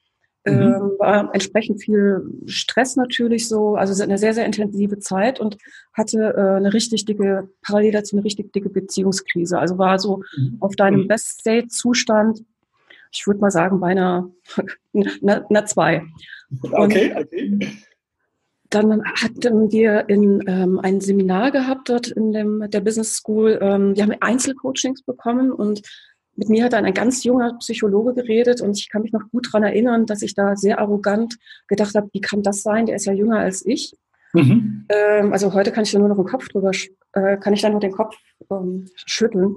mhm. 0.45 0.53
ähm, 0.53 0.91
war 0.97 1.33
entsprechend 1.33 1.81
viel 1.81 2.23
Stress 2.47 2.95
natürlich 2.95 3.47
so, 3.47 3.75
also 3.75 4.01
eine 4.01 4.17
sehr, 4.17 4.33
sehr 4.33 4.45
intensive 4.45 4.97
Zeit 4.99 5.39
und 5.39 5.57
hatte 5.93 6.33
äh, 6.35 6.57
eine 6.57 6.73
richtig 6.73 7.05
dicke, 7.05 7.49
parallel 7.61 7.91
dazu 7.91 8.15
eine 8.15 8.25
richtig 8.25 8.51
dicke 8.53 8.69
Beziehungskrise. 8.69 9.59
Also 9.59 9.77
war 9.77 9.99
so 9.99 10.23
mhm. 10.35 10.57
auf 10.59 10.75
deinem 10.75 11.01
mhm. 11.01 11.07
Best-State-Zustand 11.07 12.43
ich 13.15 13.27
würde 13.27 13.39
mal 13.39 13.51
sagen, 13.51 13.79
bei 13.79 13.87
einer, 13.87 14.29
einer, 14.93 15.49
einer 15.49 15.65
zwei. 15.65 16.03
Okay, 16.71 17.15
okay. 17.17 17.77
Dann 18.69 19.03
hatten 19.05 19.71
wir 19.71 20.09
in, 20.09 20.43
ähm, 20.47 20.79
ein 20.79 20.99
Seminar 20.99 21.51
gehabt 21.51 21.89
dort 21.89 22.07
in 22.07 22.33
dem, 22.33 22.69
der 22.69 22.81
Business 22.81 23.15
School. 23.15 23.59
Ähm, 23.61 23.95
wir 23.95 24.03
haben 24.03 24.13
Einzelcoachings 24.19 25.03
bekommen 25.03 25.51
und 25.51 25.81
mit 26.35 26.49
mir 26.49 26.65
hat 26.65 26.73
dann 26.73 26.85
ein 26.85 26.93
ganz 26.93 27.23
junger 27.23 27.57
Psychologe 27.59 28.13
geredet 28.13 28.61
und 28.61 28.77
ich 28.77 28.89
kann 28.89 29.03
mich 29.03 29.13
noch 29.13 29.29
gut 29.31 29.47
daran 29.47 29.63
erinnern, 29.63 30.05
dass 30.05 30.21
ich 30.21 30.35
da 30.35 30.55
sehr 30.55 30.79
arrogant 30.79 31.37
gedacht 31.67 31.95
habe, 31.95 32.09
wie 32.11 32.21
kann 32.21 32.43
das 32.43 32.61
sein? 32.61 32.85
Der 32.85 32.97
ist 32.97 33.05
ja 33.05 33.13
jünger 33.13 33.39
als 33.39 33.65
ich. 33.65 33.93
Mhm. 34.33 34.85
Ähm, 34.89 35.31
also 35.31 35.53
heute 35.53 35.71
kann 35.71 35.83
ich 35.85 35.91
da 35.91 35.99
nur 35.99 36.09
noch 36.09 36.17
den 36.17 36.25
Kopf 36.25 36.49
drüber, 36.49 36.71
äh, 37.13 37.37
kann 37.37 37.53
ich 37.53 37.61
dann 37.61 37.71
nur 37.71 37.79
den 37.79 37.93
Kopf 37.93 38.15
ähm, 38.51 38.85
schütteln. 38.95 39.55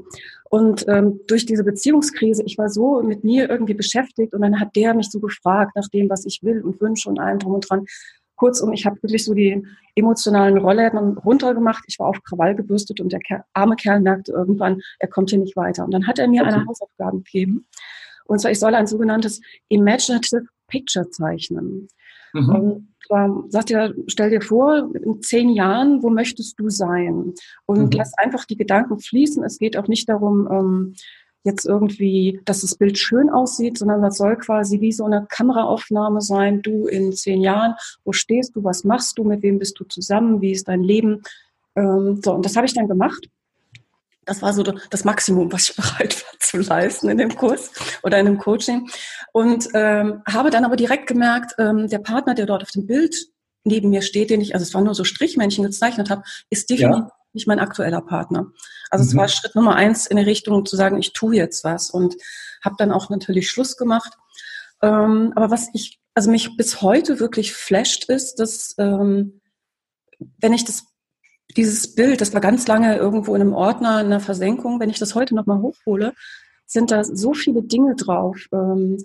Und 0.51 0.87
ähm, 0.89 1.21
durch 1.27 1.45
diese 1.45 1.63
Beziehungskrise, 1.63 2.43
ich 2.45 2.57
war 2.57 2.71
so 2.71 3.03
mit 3.03 3.23
mir 3.23 3.51
irgendwie 3.51 3.75
beschäftigt 3.75 4.33
und 4.33 4.41
dann 4.41 4.59
hat 4.59 4.75
der 4.77 4.95
mich 4.95 5.11
so 5.11 5.21
gefragt 5.21 5.73
nach 5.77 5.89
dem, 5.89 6.09
was 6.09 6.25
ich 6.25 6.43
will 6.43 6.63
und 6.63 6.81
wünsche 6.81 7.09
und 7.09 7.21
allem 7.21 7.39
drum 7.39 7.55
und 7.55 7.69
dran. 7.69 7.85
Kurzum, 8.37 8.73
ich 8.73 8.87
habe 8.87 9.03
wirklich 9.03 9.25
so 9.25 9.35
die 9.35 9.67
emotionalen 9.95 10.59
Rollladen 10.59 11.19
runtergemacht. 11.19 11.85
Ich 11.89 11.99
war 11.99 12.07
auf 12.07 12.23
Krawall 12.23 12.55
gebürstet 12.55 13.01
und 13.01 13.13
der 13.13 13.21
Kerl, 13.21 13.43
arme 13.53 13.77
Kerl 13.77 14.01
merkte 14.01 14.33
irgendwann, 14.33 14.81
er 15.01 15.09
kommt 15.09 15.31
hier 15.31 15.41
nicht 15.41 15.57
weiter. 15.57 15.85
Und 15.85 15.93
dann 15.93 16.07
hat 16.07 16.19
er 16.19 16.29
mir 16.29 16.43
okay. 16.43 16.53
eine 16.53 16.65
Hausaufgabe 16.65 17.19
gegeben. 17.19 17.67
Und 18.25 18.41
zwar, 18.41 18.53
ich 18.53 18.61
soll 18.61 18.75
ein 18.75 18.87
sogenanntes 18.87 19.41
Imaginative 19.69 20.47
Picture 20.69 21.11
zeichnen. 21.11 21.89
Mhm. 22.33 22.49
Und 22.49 22.89
zwar 23.07 23.45
sagt 23.49 23.71
er, 23.71 23.95
stell 24.07 24.31
dir 24.31 24.41
vor, 24.41 24.91
in 24.95 25.23
zehn 25.23 25.51
Jahren, 25.51 26.03
wo 26.03 26.11
möchtest 26.11 26.59
du 26.59 26.69
sein? 26.69 27.35
Und 27.67 27.79
mhm. 27.79 27.91
lass 27.93 28.13
einfach 28.19 28.45
die 28.45 28.57
Gedanken 28.57 28.99
fließen. 28.99 29.43
Es 29.45 29.59
geht 29.59 29.77
auch 29.77 29.89
nicht 29.89 30.09
darum, 30.09 30.49
ähm, 30.51 30.95
jetzt 31.45 31.65
irgendwie, 31.65 32.41
dass 32.45 32.61
das 32.61 32.77
Bild 32.77 32.99
schön 32.99 33.31
aussieht, 33.31 33.79
sondern 33.79 34.03
das 34.03 34.19
soll 34.19 34.37
quasi 34.37 34.81
wie 34.81 34.93
so 34.93 35.05
eine 35.05 35.27
Kameraaufnahme 35.29 36.21
sein. 36.21 36.63
Du 36.63 36.87
in 36.87 37.13
zehn 37.13 37.41
Jahren, 37.41 37.75
wo 38.05 38.13
stehst 38.13 38.55
du, 38.57 38.65
was 38.65 38.85
machst 38.85 39.19
du, 39.19 39.25
mit 39.25 39.43
wem 39.43 39.59
bist 39.59 39.79
du 39.81 39.85
zusammen, 39.85 40.41
wie 40.41 40.53
ist 40.53 40.69
dein 40.69 40.83
Leben? 40.83 41.23
Ähm, 41.77 42.21
so, 42.23 42.35
und 42.35 42.45
das 42.45 42.57
habe 42.57 42.67
ich 42.67 42.75
dann 42.75 42.89
gemacht. 42.89 43.29
Das 44.29 44.43
war 44.43 44.53
so 44.53 44.63
das 44.63 45.05
Maximum, 45.05 45.51
was 45.53 45.71
ich 45.71 45.77
bereit 45.77 46.25
war 46.25 46.39
zu 46.39 46.59
leisten 46.59 47.09
in 47.09 47.19
dem 47.19 47.35
Kurs 47.35 47.73
oder 48.03 48.19
in 48.19 48.27
dem 48.27 48.39
Coaching. 48.39 48.89
Und 49.33 49.69
ähm, 49.75 50.23
habe 50.27 50.51
dann 50.51 50.65
aber 50.65 50.77
direkt 50.77 51.07
gemerkt, 51.07 51.55
ähm, 51.59 51.89
der 51.89 51.99
Partner, 51.99 52.35
der 52.35 52.47
dort 52.47 52.63
auf 52.63 52.71
dem 52.71 52.87
Bild 52.87 53.15
neben 53.65 53.91
mir 53.91 54.03
steht, 54.03 54.31
den 54.31 54.41
ich, 54.41 54.55
also 54.55 54.65
es 54.65 54.75
war 54.75 54.83
nur 54.83 54.95
so 54.95 55.05
Strichmännchen 55.05 55.65
gezeichnet 55.65 56.11
habe, 56.11 56.23
ist 56.51 56.71
definitiv 56.71 57.05
ja. 57.05 57.13
nicht 57.33 57.47
mein 57.47 57.59
aktueller 57.59 58.01
Partner. 58.01 58.47
Also 58.91 59.05
mhm. 59.05 59.09
es 59.09 59.17
war 59.17 59.29
Schritt 59.29 59.55
Nummer 59.55 59.75
eins 59.75 60.07
in 60.07 60.17
die 60.17 60.23
Richtung 60.23 60.65
zu 60.67 60.77
sagen, 60.77 60.99
ich 60.99 61.13
tue 61.13 61.37
jetzt 61.37 61.65
was 61.65 61.91
und 61.91 62.17
habe 62.63 62.77
dann 62.79 62.93
auch 62.93 63.11
natürlich 63.11 63.49
Schluss 63.49 63.77
gemacht. 63.77 64.15
Ähm, 64.83 65.33
aber 65.37 65.51
was 65.51 65.69
ich, 65.75 66.01
also 66.15 66.31
mich 66.31 66.57
bis 66.57 66.83
heute 66.83 67.21
wirklich 67.21 67.53
flasht, 67.53 68.05
ist, 68.05 68.37
dass 68.37 68.75
ähm, 68.79 69.41
wenn 70.39 70.53
ich 70.53 70.65
das 70.65 70.85
dieses 71.59 71.95
Bild, 71.95 72.21
das 72.21 72.33
war 72.33 72.41
ganz 72.41 72.67
lange 72.69 72.97
irgendwo 72.97 73.35
in 73.35 73.43
einem 73.43 73.53
Ordner, 73.53 74.01
in 74.01 74.07
einer 74.07 74.21
Versenkung. 74.21 74.81
Wenn 74.81 74.91
ich 74.91 74.99
das 74.99 75.15
heute 75.15 75.35
nochmal 75.35 75.61
hochhole, 75.61 76.15
sind 76.67 76.91
da 76.91 77.03
so 77.05 77.35
viele 77.35 77.63
Dinge 77.63 77.97
drauf. 77.97 78.47
Ähm, 78.53 78.99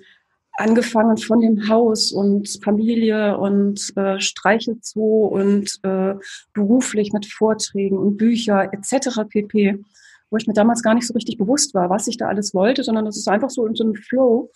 angefangen 0.55 1.17
von 1.17 1.41
dem 1.41 1.67
Haus 1.67 2.11
und 2.11 2.59
Familie 2.63 3.37
und 3.39 3.97
äh, 3.97 4.19
Streichelzoo 4.19 5.25
und 5.25 5.79
äh, 5.81 6.13
beruflich 6.53 7.11
mit 7.11 7.25
Vorträgen 7.25 7.97
und 7.97 8.17
Bücher 8.17 8.71
etc. 8.71 9.21
pp., 9.27 9.79
wo 10.29 10.37
ich 10.37 10.45
mir 10.45 10.53
damals 10.53 10.83
gar 10.83 10.93
nicht 10.93 11.07
so 11.07 11.13
richtig 11.13 11.39
bewusst 11.39 11.73
war, 11.73 11.89
was 11.89 12.07
ich 12.07 12.17
da 12.17 12.27
alles 12.27 12.53
wollte, 12.53 12.83
sondern 12.83 13.07
es 13.07 13.17
ist 13.17 13.27
einfach 13.27 13.49
so 13.49 13.65
in 13.65 13.73
so 13.73 13.83
einem 13.83 13.95
Flow 13.95 14.51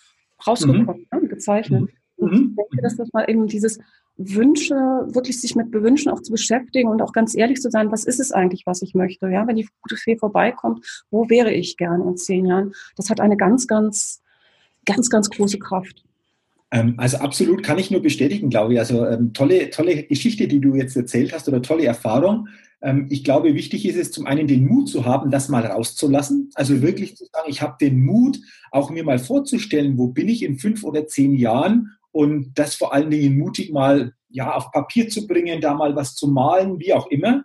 rausgekommen, 0.46 1.08
mhm. 1.12 1.20
ne, 1.20 1.27
gezeichnet. 1.27 1.82
Mhm. 1.82 1.89
Und 2.18 2.34
ich 2.34 2.56
denke, 2.56 2.82
dass 2.84 2.98
das 2.98 3.12
mal 3.12 3.27
eben 3.27 3.48
dieses 3.48 3.80
Wünsche, 4.17 4.74
wirklich 4.74 5.39
sich 5.39 5.55
mit 5.55 5.71
Bewünschen 5.71 6.12
auch 6.12 6.21
zu 6.21 6.31
beschäftigen 6.31 6.89
und 6.89 7.01
auch 7.01 7.13
ganz 7.13 7.36
ehrlich 7.36 7.62
zu 7.62 7.69
sein, 7.69 7.91
was 7.91 8.03
ist 8.03 8.19
es 8.19 8.31
eigentlich, 8.31 8.65
was 8.65 8.81
ich 8.81 8.95
möchte? 8.95 9.29
Ja, 9.29 9.47
wenn 9.47 9.55
die 9.55 9.67
gute 9.81 9.95
Fee 9.95 10.17
vorbeikommt, 10.17 11.05
wo 11.12 11.29
wäre 11.29 11.53
ich 11.53 11.77
gerne 11.77 12.03
in 12.03 12.17
zehn 12.17 12.45
Jahren? 12.45 12.74
Das 12.95 13.09
hat 13.09 13.19
eine 13.19 13.38
ganz, 13.38 13.67
ganz 13.67 14.21
ganz, 14.88 15.12
ganz 15.12 15.29
große 15.29 15.59
Kraft. 15.59 16.03
Ähm, 16.71 16.95
also 16.97 17.17
absolut 17.17 17.62
kann 17.62 17.77
ich 17.77 17.91
nur 17.91 18.01
bestätigen, 18.01 18.50
glaube 18.50 18.74
ich. 18.74 18.79
Also 18.79 19.05
ähm, 19.05 19.33
tolle, 19.33 19.69
tolle 19.69 20.03
Geschichte, 20.03 20.47
die 20.47 20.59
du 20.59 20.74
jetzt 20.74 20.97
erzählt 20.97 21.31
hast 21.33 21.47
oder 21.47 21.62
tolle 21.62 21.86
Erfahrung. 21.86 22.47
Ähm, 22.81 23.07
ich 23.09 23.24
glaube, 23.24 23.53
wichtig 23.53 23.86
ist 23.86 23.97
es 23.97 24.12
zum 24.12 24.25
einen 24.25 24.47
den 24.47 24.65
Mut 24.65 24.89
zu 24.89 25.05
haben, 25.05 25.29
das 25.29 25.50
mal 25.50 25.65
rauszulassen. 25.65 26.50
Also 26.55 26.81
wirklich 26.81 27.15
zu 27.15 27.25
sagen, 27.25 27.50
ich 27.50 27.62
habe 27.62 27.77
den 27.79 28.03
Mut, 28.03 28.39
auch 28.71 28.89
mir 28.89 29.03
mal 29.03 29.19
vorzustellen, 29.19 29.97
wo 29.97 30.07
bin 30.07 30.27
ich 30.27 30.43
in 30.43 30.57
fünf 30.57 30.83
oder 30.83 31.07
zehn 31.07 31.36
Jahren 31.36 31.97
und 32.17 32.57
das 32.57 32.74
vor 32.74 32.95
allen 32.95 33.12
Dingen 33.12 33.38
mutig 33.38 33.71
mal 33.71 34.12
ja 34.27 34.51
auf 34.51 34.71
Papier 34.71 35.07
zu 35.07 35.27
bringen, 35.27 35.62
da 35.62 35.75
mal 35.75 35.95
was 35.95 36.15
zu 36.15 36.27
malen, 36.27 36.79
wie 36.79 36.91
auch 36.91 37.05
immer. 37.12 37.43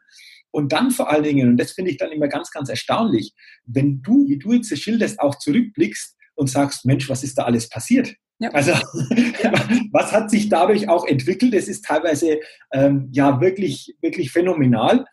Und 0.51 0.73
dann 0.73 0.91
vor 0.91 1.11
allen 1.11 1.25
Dingen, 1.25 1.51
und 1.51 1.57
das 1.59 1.73
finde 1.73 1.91
ich 1.91 1.99
dann 1.99 2.11
immer 2.11 2.27
ganz, 2.27 2.51
ganz 2.51 2.71
erstaunlich, 2.71 3.35
wenn 3.67 4.01
du, 4.01 4.27
wie 4.29 4.39
du 4.39 4.55
jetzt 4.55 4.75
schilderst, 4.75 5.21
auch 5.21 5.35
zurückblickst 5.35 6.17
und 6.37 6.49
sagst, 6.49 6.87
Mensch, 6.87 7.07
was 7.11 7.23
ist 7.23 7.37
da 7.37 7.43
alles 7.43 7.69
passiert? 7.69 8.15
Ja. 8.39 8.49
Also 8.53 8.73
was 9.93 10.11
hat 10.11 10.31
sich 10.31 10.49
dadurch 10.49 10.89
auch 10.89 11.07
entwickelt? 11.07 11.53
Es 11.53 11.69
ist 11.69 11.85
teilweise 11.85 12.41
ähm, 12.73 13.11
ja 13.13 13.43
wirklich, 13.43 13.95
wirklich 14.01 14.33
phänomenal. 14.33 15.05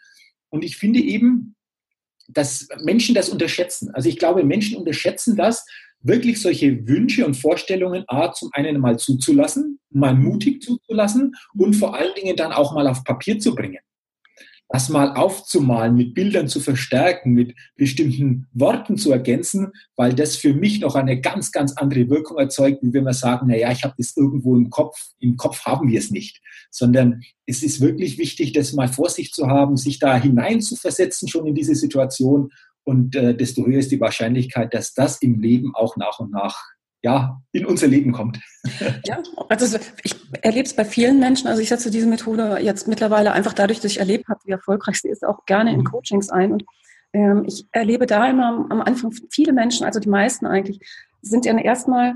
Und 0.47 0.63
ich 0.63 0.77
finde 0.77 1.01
eben, 1.01 1.57
dass 2.29 2.69
Menschen 2.81 3.13
das 3.13 3.27
unterschätzen. 3.27 3.93
Also 3.93 4.07
ich 4.07 4.17
glaube, 4.17 4.45
Menschen 4.45 4.77
unterschätzen 4.77 5.35
das, 5.35 5.65
wirklich 6.01 6.41
solche 6.41 6.87
Wünsche 6.87 7.25
und 7.25 7.35
Vorstellungen 7.35 8.03
A, 8.07 8.31
zum 8.31 8.49
einen 8.53 8.79
mal 8.79 8.97
zuzulassen, 8.97 9.79
mal 9.89 10.15
mutig 10.15 10.61
zuzulassen 10.61 11.35
und 11.57 11.75
vor 11.75 11.95
allen 11.95 12.13
Dingen 12.15 12.35
dann 12.35 12.51
auch 12.51 12.73
mal 12.73 12.87
auf 12.87 13.03
Papier 13.03 13.39
zu 13.39 13.55
bringen. 13.55 13.79
Das 14.71 14.87
mal 14.87 15.15
aufzumalen, 15.15 15.95
mit 15.95 16.13
Bildern 16.13 16.47
zu 16.47 16.59
verstärken, 16.59 17.31
mit 17.31 17.55
bestimmten 17.75 18.47
Worten 18.53 18.97
zu 18.97 19.11
ergänzen, 19.11 19.71
weil 19.95 20.13
das 20.13 20.35
für 20.35 20.53
mich 20.53 20.79
noch 20.79 20.93
eine 20.93 21.19
ganz, 21.19 21.51
ganz 21.51 21.73
andere 21.73 22.07
Wirkung 22.07 22.37
erzeugt, 22.37 22.83
wie 22.83 22.93
wenn 22.93 23.03
wir 23.03 23.13
sagen, 23.13 23.47
na 23.49 23.57
ja, 23.57 23.71
ich 23.71 23.83
habe 23.83 23.95
das 23.97 24.15
irgendwo 24.15 24.55
im 24.55 24.69
Kopf, 24.69 24.95
im 25.17 25.37
Kopf 25.37 25.65
haben 25.65 25.89
wir 25.89 25.97
es 25.97 26.11
nicht, 26.11 26.39
sondern 26.69 27.23
es 27.47 27.63
ist 27.63 27.81
wirklich 27.81 28.19
wichtig, 28.19 28.53
das 28.53 28.73
mal 28.73 28.87
vor 28.87 29.09
sich 29.09 29.31
zu 29.31 29.47
haben, 29.47 29.75
sich 29.75 29.97
da 29.97 30.15
hinein 30.15 30.61
zu 30.61 30.75
versetzen 30.75 31.27
schon 31.27 31.47
in 31.47 31.55
diese 31.55 31.73
Situation 31.73 32.51
und 32.83 33.15
äh, 33.15 33.35
desto 33.35 33.65
höher 33.65 33.79
ist 33.79 33.91
die 33.91 33.99
Wahrscheinlichkeit, 33.99 34.73
dass 34.73 34.93
das 34.93 35.21
im 35.21 35.39
Leben 35.39 35.75
auch 35.75 35.97
nach 35.97 36.19
und 36.19 36.31
nach 36.31 36.63
ja, 37.01 37.41
in 37.53 37.65
unser 37.65 37.87
Leben 37.87 38.11
kommt. 38.11 38.39
Ja, 39.05 39.23
also 39.47 39.79
ich 40.03 40.15
erlebe 40.41 40.65
es 40.65 40.75
bei 40.75 40.83
vielen 40.83 41.19
Menschen. 41.19 41.47
Also 41.47 41.61
ich 41.61 41.69
setze 41.69 41.89
diese 41.89 42.07
Methode 42.07 42.59
jetzt 42.61 42.87
mittlerweile 42.87 43.31
einfach 43.31 43.53
dadurch, 43.53 43.79
dass 43.79 43.91
ich 43.91 43.99
erlebt 43.99 44.27
habe, 44.27 44.39
wie 44.45 44.51
erfolgreich 44.51 44.99
sie 44.99 45.07
ist, 45.07 45.25
auch 45.25 45.45
gerne 45.45 45.71
in 45.71 45.79
mhm. 45.79 45.85
Coachings 45.85 46.29
ein. 46.29 46.51
Und 46.51 46.65
ähm, 47.13 47.45
ich 47.47 47.65
erlebe 47.71 48.05
da 48.05 48.29
immer 48.29 48.67
am 48.69 48.81
Anfang 48.81 49.13
viele 49.31 49.53
Menschen, 49.53 49.85
also 49.85 49.99
die 49.99 50.09
meisten 50.09 50.45
eigentlich, 50.45 50.79
sind 51.21 51.45
ja 51.45 51.57
erstmal 51.57 52.15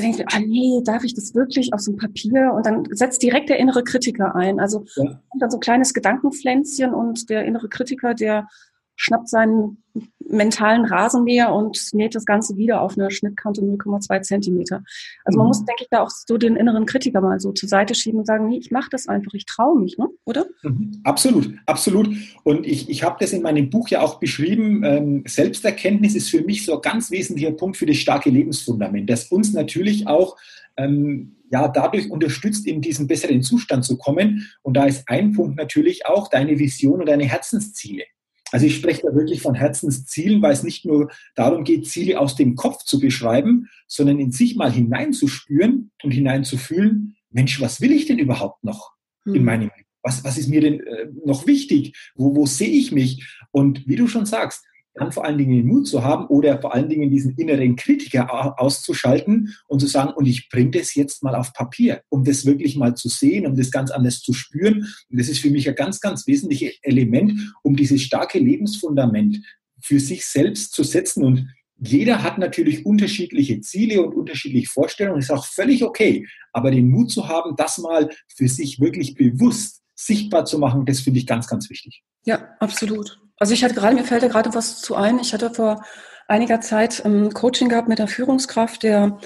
denke 0.00 0.22
ich, 0.22 0.34
ah 0.34 0.40
nee, 0.40 0.80
darf 0.84 1.04
ich 1.04 1.14
das 1.14 1.34
wirklich 1.34 1.74
auf 1.74 1.80
so 1.80 1.90
einem 1.90 1.98
Papier? 1.98 2.52
Und 2.54 2.64
dann 2.64 2.86
setzt 2.92 3.22
direkt 3.22 3.50
der 3.50 3.58
innere 3.58 3.84
Kritiker 3.84 4.34
ein. 4.34 4.58
Also 4.58 4.84
ja. 4.96 5.20
dann 5.38 5.50
so 5.50 5.58
ein 5.58 5.60
kleines 5.60 5.92
Gedankenpflänzchen 5.92 6.94
und 6.94 7.28
der 7.28 7.44
innere 7.44 7.68
Kritiker, 7.68 8.14
der 8.14 8.48
schnappt 8.96 9.28
seinen 9.28 9.82
mentalen 10.26 10.86
Rasenmäher 10.86 11.52
und 11.52 11.78
näht 11.92 12.14
das 12.14 12.24
Ganze 12.24 12.56
wieder 12.56 12.80
auf 12.80 12.96
eine 12.96 13.10
Schnittkante 13.10 13.60
0,2 13.60 14.22
Zentimeter. 14.22 14.82
Also 15.24 15.36
man 15.36 15.46
mhm. 15.46 15.48
muss, 15.48 15.64
denke 15.64 15.82
ich, 15.82 15.88
da 15.90 16.02
auch 16.02 16.10
so 16.10 16.38
den 16.38 16.56
inneren 16.56 16.86
Kritiker 16.86 17.20
mal 17.20 17.40
so 17.40 17.52
zur 17.52 17.68
Seite 17.68 17.94
schieben 17.94 18.20
und 18.20 18.26
sagen, 18.26 18.48
nee, 18.48 18.58
ich 18.58 18.70
mache 18.70 18.88
das 18.90 19.08
einfach, 19.08 19.34
ich 19.34 19.44
traue 19.44 19.78
mich, 19.78 19.98
ne? 19.98 20.08
oder? 20.24 20.46
Mhm. 20.62 21.00
Absolut, 21.04 21.54
absolut. 21.66 22.08
Und 22.44 22.66
ich, 22.66 22.88
ich 22.88 23.02
habe 23.02 23.16
das 23.20 23.32
in 23.32 23.42
meinem 23.42 23.68
Buch 23.68 23.88
ja 23.88 24.00
auch 24.00 24.18
beschrieben, 24.18 24.82
ähm, 24.84 25.24
Selbsterkenntnis 25.26 26.14
ist 26.14 26.30
für 26.30 26.42
mich 26.42 26.64
so 26.64 26.76
ein 26.76 26.82
ganz 26.82 27.10
wesentlicher 27.10 27.52
Punkt 27.52 27.76
für 27.76 27.86
das 27.86 27.96
starke 27.96 28.30
Lebensfundament, 28.30 29.10
das 29.10 29.26
uns 29.26 29.52
natürlich 29.52 30.06
auch 30.06 30.36
ähm, 30.76 31.36
ja, 31.50 31.68
dadurch 31.68 32.10
unterstützt, 32.10 32.66
in 32.66 32.80
diesen 32.80 33.06
besseren 33.06 33.42
Zustand 33.42 33.84
zu 33.84 33.98
kommen. 33.98 34.48
Und 34.62 34.74
da 34.74 34.86
ist 34.86 35.04
ein 35.06 35.32
Punkt 35.32 35.56
natürlich 35.56 36.06
auch 36.06 36.28
deine 36.28 36.58
Vision 36.58 37.00
und 37.00 37.06
deine 37.06 37.24
Herzensziele. 37.24 38.04
Also 38.52 38.66
ich 38.66 38.76
spreche 38.76 39.02
da 39.02 39.14
wirklich 39.14 39.42
von 39.42 39.54
Herzenszielen, 39.54 40.42
weil 40.42 40.52
es 40.52 40.62
nicht 40.62 40.84
nur 40.84 41.10
darum 41.34 41.64
geht, 41.64 41.88
Ziele 41.88 42.20
aus 42.20 42.36
dem 42.36 42.54
Kopf 42.54 42.84
zu 42.84 43.00
beschreiben, 43.00 43.68
sondern 43.88 44.20
in 44.20 44.30
sich 44.30 44.56
mal 44.56 44.70
hineinzuspüren 44.70 45.90
und 46.02 46.10
hineinzufühlen, 46.10 47.16
Mensch, 47.30 47.60
was 47.60 47.80
will 47.80 47.92
ich 47.92 48.06
denn 48.06 48.18
überhaupt 48.18 48.62
noch 48.62 48.92
in 49.24 49.36
hm. 49.36 49.44
meinem 49.44 49.62
Leben? 49.62 49.88
Was, 50.02 50.22
was 50.22 50.36
ist 50.36 50.48
mir 50.48 50.60
denn 50.60 50.80
äh, 50.80 51.08
noch 51.24 51.46
wichtig? 51.46 51.96
Wo, 52.14 52.36
wo 52.36 52.44
sehe 52.44 52.68
ich 52.68 52.92
mich? 52.92 53.38
Und 53.52 53.86
wie 53.86 53.96
du 53.96 54.06
schon 54.06 54.26
sagst, 54.26 54.64
dann 54.94 55.12
vor 55.12 55.24
allen 55.24 55.38
Dingen 55.38 55.56
den 55.56 55.66
Mut 55.66 55.86
zu 55.86 56.04
haben 56.04 56.26
oder 56.26 56.60
vor 56.60 56.74
allen 56.74 56.88
Dingen 56.88 57.10
diesen 57.10 57.34
inneren 57.36 57.76
Kritiker 57.76 58.60
auszuschalten 58.60 59.54
und 59.66 59.80
zu 59.80 59.86
sagen, 59.86 60.12
und 60.14 60.26
ich 60.26 60.48
bringe 60.48 60.72
das 60.72 60.94
jetzt 60.94 61.22
mal 61.22 61.34
auf 61.34 61.52
Papier, 61.52 62.02
um 62.08 62.24
das 62.24 62.44
wirklich 62.44 62.76
mal 62.76 62.94
zu 62.94 63.08
sehen, 63.08 63.46
um 63.46 63.56
das 63.56 63.70
ganz 63.70 63.90
anders 63.90 64.20
zu 64.20 64.32
spüren. 64.32 64.86
Und 65.10 65.18
das 65.18 65.28
ist 65.28 65.40
für 65.40 65.50
mich 65.50 65.68
ein 65.68 65.74
ganz, 65.74 66.00
ganz 66.00 66.26
wesentliches 66.26 66.74
Element, 66.82 67.54
um 67.62 67.76
dieses 67.76 68.02
starke 68.02 68.38
Lebensfundament 68.38 69.38
für 69.80 69.98
sich 69.98 70.26
selbst 70.26 70.72
zu 70.74 70.84
setzen. 70.84 71.24
Und 71.24 71.48
jeder 71.78 72.22
hat 72.22 72.38
natürlich 72.38 72.86
unterschiedliche 72.86 73.60
Ziele 73.60 74.02
und 74.02 74.14
unterschiedliche 74.14 74.68
Vorstellungen. 74.68 75.20
Ist 75.20 75.32
auch 75.32 75.46
völlig 75.46 75.82
okay. 75.82 76.26
Aber 76.52 76.70
den 76.70 76.88
Mut 76.88 77.10
zu 77.10 77.28
haben, 77.28 77.56
das 77.56 77.78
mal 77.78 78.10
für 78.28 78.48
sich 78.48 78.78
wirklich 78.78 79.14
bewusst 79.14 79.80
sichtbar 79.94 80.44
zu 80.44 80.58
machen, 80.58 80.84
das 80.84 81.00
finde 81.00 81.18
ich 81.18 81.26
ganz, 81.26 81.46
ganz 81.46 81.70
wichtig. 81.70 82.02
Ja, 82.24 82.48
absolut. 82.60 83.20
Also 83.42 83.54
ich 83.54 83.64
hatte 83.64 83.74
gerade, 83.74 83.96
mir 83.96 84.04
fällt 84.04 84.22
da 84.22 84.28
gerade 84.28 84.54
was 84.54 84.80
zu 84.80 84.94
ein. 84.94 85.18
Ich 85.18 85.34
hatte 85.34 85.50
vor 85.50 85.84
einiger 86.28 86.60
Zeit 86.60 87.04
ein 87.04 87.24
ähm, 87.24 87.34
Coaching 87.34 87.68
gehabt 87.68 87.88
mit 87.88 87.98
einer 87.98 88.06
Führungskraft, 88.06 88.84
der 88.84 89.18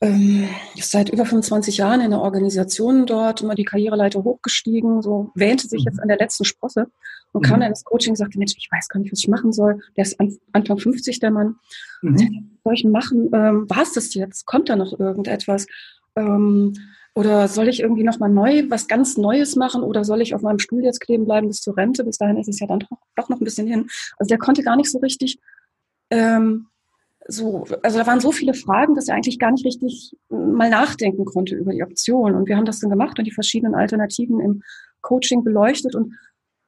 ähm, 0.00 0.48
seit 0.80 1.08
über 1.08 1.26
25 1.26 1.78
Jahren 1.78 2.02
in 2.02 2.12
der 2.12 2.20
Organisation 2.20 3.06
dort, 3.06 3.40
immer 3.40 3.56
die 3.56 3.64
Karriereleiter 3.64 4.22
hochgestiegen, 4.22 5.02
so 5.02 5.32
wähnte 5.34 5.66
sich 5.66 5.82
jetzt 5.82 5.96
mhm. 5.96 6.02
an 6.02 6.08
der 6.08 6.18
letzten 6.18 6.44
Sprosse 6.44 6.86
und 7.32 7.42
mhm. 7.42 7.48
kam 7.48 7.58
dann 7.58 7.70
ins 7.70 7.82
Coaching 7.82 8.12
und 8.12 8.16
sagte, 8.16 8.38
Mensch, 8.38 8.54
ich 8.56 8.68
weiß 8.70 8.88
gar 8.88 9.00
nicht, 9.00 9.10
was 9.10 9.18
ich 9.18 9.28
machen 9.28 9.52
soll. 9.52 9.80
Der 9.96 10.02
ist 10.02 10.20
an, 10.20 10.38
Anfang 10.52 10.78
50, 10.78 11.18
der 11.18 11.32
Mann. 11.32 11.56
Mhm. 12.02 12.14
Was 12.14 12.62
soll 12.62 12.74
ich 12.74 12.84
machen? 12.84 13.28
Ähm, 13.34 13.68
War 13.68 13.82
es 13.82 13.92
das 13.92 14.14
jetzt? 14.14 14.46
Kommt 14.46 14.68
da 14.68 14.76
noch 14.76 15.00
irgendetwas? 15.00 15.66
Ähm, 16.14 16.74
oder 17.14 17.48
soll 17.48 17.68
ich 17.68 17.80
irgendwie 17.80 18.04
nochmal 18.04 18.30
neu, 18.30 18.64
was 18.68 18.86
ganz 18.86 19.16
Neues 19.16 19.56
machen? 19.56 19.82
Oder 19.82 20.04
soll 20.04 20.20
ich 20.20 20.34
auf 20.34 20.42
meinem 20.42 20.60
Stuhl 20.60 20.84
jetzt 20.84 21.00
kleben 21.00 21.24
bleiben 21.24 21.48
bis 21.48 21.60
zur 21.60 21.76
Rente? 21.76 22.04
Bis 22.04 22.18
dahin 22.18 22.36
ist 22.36 22.48
es 22.48 22.60
ja 22.60 22.66
dann 22.66 22.80
doch, 22.80 22.88
doch 23.16 23.28
noch 23.28 23.40
ein 23.40 23.44
bisschen 23.44 23.66
hin. 23.66 23.88
Also 24.18 24.28
der 24.28 24.38
konnte 24.38 24.62
gar 24.62 24.76
nicht 24.76 24.90
so 24.90 24.98
richtig, 24.98 25.38
ähm, 26.10 26.66
so, 27.26 27.64
also 27.82 27.98
da 27.98 28.06
waren 28.06 28.20
so 28.20 28.32
viele 28.32 28.54
Fragen, 28.54 28.94
dass 28.94 29.08
er 29.08 29.16
eigentlich 29.16 29.38
gar 29.38 29.50
nicht 29.50 29.64
richtig 29.64 30.16
mal 30.28 30.70
nachdenken 30.70 31.24
konnte 31.24 31.56
über 31.56 31.72
die 31.72 31.82
Optionen. 31.82 32.36
Und 32.36 32.48
wir 32.48 32.56
haben 32.56 32.64
das 32.64 32.80
dann 32.80 32.90
gemacht 32.90 33.18
und 33.18 33.24
die 33.24 33.32
verschiedenen 33.32 33.74
Alternativen 33.74 34.40
im 34.40 34.62
Coaching 35.00 35.42
beleuchtet. 35.42 35.94
Und 35.94 36.14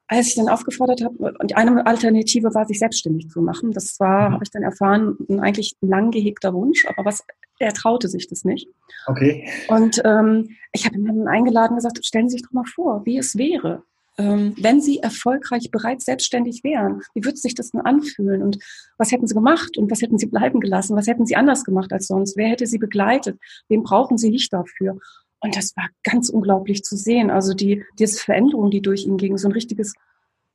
als 0.08 0.28
ich 0.28 0.34
dann 0.34 0.48
aufgefordert 0.48 1.02
habe, 1.02 1.34
und 1.38 1.50
die 1.50 1.54
eine 1.54 1.86
Alternative 1.86 2.54
war, 2.54 2.66
sich 2.66 2.78
selbstständig 2.78 3.28
zu 3.28 3.40
machen. 3.40 3.72
Das 3.72 3.98
war, 3.98 4.28
mhm. 4.28 4.34
habe 4.34 4.44
ich 4.44 4.50
dann 4.50 4.62
erfahren, 4.62 5.16
ein 5.28 5.40
eigentlich 5.40 5.76
lang 5.80 6.10
gehegter 6.10 6.52
Wunsch, 6.52 6.86
aber 6.86 7.04
was 7.04 7.24
er 7.58 7.72
traute 7.72 8.08
sich 8.08 8.28
das 8.28 8.44
nicht. 8.44 8.68
Okay. 9.06 9.48
Und 9.68 10.02
ähm, 10.04 10.50
ich 10.72 10.84
habe 10.84 10.96
ihn 10.96 11.06
dann 11.06 11.28
eingeladen 11.28 11.72
und 11.72 11.76
gesagt, 11.76 12.04
stellen 12.04 12.28
Sie 12.28 12.34
sich 12.34 12.42
doch 12.42 12.52
mal 12.52 12.64
vor, 12.64 13.02
wie 13.04 13.18
es 13.18 13.36
wäre, 13.38 13.84
ähm, 14.18 14.54
wenn 14.58 14.80
Sie 14.80 14.98
erfolgreich 14.98 15.70
bereits 15.70 16.04
selbstständig 16.04 16.64
wären. 16.64 17.02
Wie 17.14 17.24
würde 17.24 17.36
sich 17.38 17.54
das 17.54 17.70
denn 17.70 17.80
anfühlen? 17.80 18.42
Und 18.42 18.58
was 18.98 19.12
hätten 19.12 19.26
Sie 19.26 19.34
gemacht? 19.34 19.78
Und 19.78 19.90
was 19.90 20.02
hätten 20.02 20.18
Sie 20.18 20.26
bleiben 20.26 20.60
gelassen? 20.60 20.96
Was 20.96 21.06
hätten 21.06 21.24
Sie 21.24 21.36
anders 21.36 21.64
gemacht 21.64 21.92
als 21.92 22.08
sonst? 22.08 22.36
Wer 22.36 22.48
hätte 22.48 22.66
Sie 22.66 22.78
begleitet? 22.78 23.38
Wen 23.68 23.82
brauchen 23.82 24.18
Sie 24.18 24.30
nicht 24.30 24.52
dafür? 24.52 24.98
Und 25.42 25.56
das 25.56 25.76
war 25.76 25.88
ganz 26.04 26.28
unglaublich 26.28 26.84
zu 26.84 26.96
sehen. 26.96 27.30
Also 27.30 27.52
die, 27.52 27.84
diese 27.98 28.18
Veränderung, 28.18 28.70
die 28.70 28.80
durch 28.80 29.04
ihn 29.04 29.16
ging, 29.16 29.36
so 29.36 29.48
ein 29.48 29.52
richtiges 29.52 29.94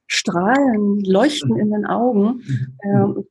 Strahlen, 0.07 1.01
Leuchten 1.01 1.51
mhm. 1.51 1.59
in 1.59 1.71
den 1.71 1.85
Augen. 1.85 2.41
Mhm. 2.45 2.77
Ähm, 2.83 3.25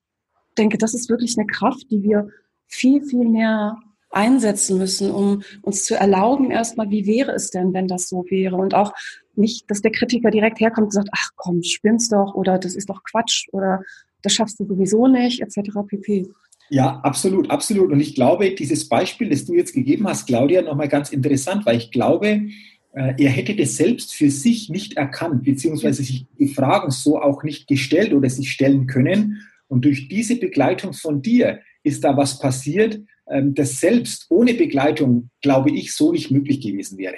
denke, 0.59 0.79
das 0.79 0.95
ist 0.95 1.09
wirklich 1.09 1.37
eine 1.39 1.47
Kraft, 1.47 1.91
die 1.91 2.03
wir 2.03 2.29
viel, 2.67 3.03
viel 3.03 3.29
mehr 3.29 3.79
einsetzen 4.11 4.79
müssen, 4.79 5.11
um 5.11 5.43
uns 5.63 5.85
zu 5.85 5.95
erlauben, 5.95 6.51
erstmal, 6.51 6.91
wie 6.91 7.07
wäre 7.07 7.33
es 7.33 7.51
denn, 7.51 7.75
wenn 7.75 7.89
das 7.89 8.09
so 8.09 8.25
wäre? 8.29 8.57
Und 8.57 8.75
auch 8.75 8.95
nicht, 9.35 9.71
dass 9.71 9.83
der 9.83 9.93
Kritiker 9.93 10.31
direkt 10.31 10.61
herkommt 10.61 10.87
und 10.87 10.93
sagt, 10.93 11.11
ach 11.13 11.31
komm, 11.37 11.63
spinnst 11.63 12.13
doch 12.13 12.35
oder 12.35 12.59
das 12.59 12.75
ist 12.77 12.89
doch 12.89 13.03
Quatsch 13.03 13.47
oder 13.53 13.83
das 14.23 14.33
schaffst 14.33 14.59
du 14.59 14.65
sowieso 14.65 15.07
nicht, 15.07 15.41
etc. 15.43 15.71
pp. 15.87 16.29
Ja, 16.69 17.01
absolut, 17.03 17.51
absolut. 17.51 17.93
Und 17.93 18.01
ich 18.01 18.15
glaube, 18.15 18.55
dieses 18.55 18.89
Beispiel, 18.89 19.31
das 19.31 19.45
du 19.45 19.55
jetzt 19.55 19.75
gegeben 19.75 20.07
hast, 20.09 20.27
Claudia, 20.27 20.63
nochmal 20.63 20.89
ganz 20.89 21.11
interessant, 21.11 21.65
weil 21.65 21.77
ich 21.77 21.91
glaube, 21.91 22.49
äh, 22.93 23.15
er 23.19 23.31
hätte 23.31 23.55
das 23.55 23.77
selbst 23.77 24.15
für 24.15 24.31
sich 24.31 24.69
nicht 24.69 24.97
erkannt, 24.97 25.45
beziehungsweise 25.45 26.03
sich 26.03 26.27
die 26.39 26.49
Fragen 26.49 26.91
so 26.91 27.21
auch 27.21 27.43
nicht 27.43 27.69
gestellt 27.69 28.13
oder 28.13 28.29
sich 28.29 28.51
stellen 28.51 28.87
können. 28.87 29.43
Und 29.69 29.85
durch 29.85 30.09
diese 30.09 30.37
Begleitung 30.37 30.93
von 30.93 31.23
dir 31.23 31.61
ist 31.83 32.05
da 32.05 32.17
was 32.17 32.39
passiert, 32.39 33.01
ähm, 33.29 33.55
das 33.55 33.81
selbst 33.81 34.27
ohne 34.29 34.55
Begleitung, 34.55 35.31
glaube 35.43 35.71
ich, 35.71 35.95
so 35.95 36.13
nicht 36.13 36.31
möglich 36.31 36.61
gewesen 36.61 36.99
wäre. 36.99 37.17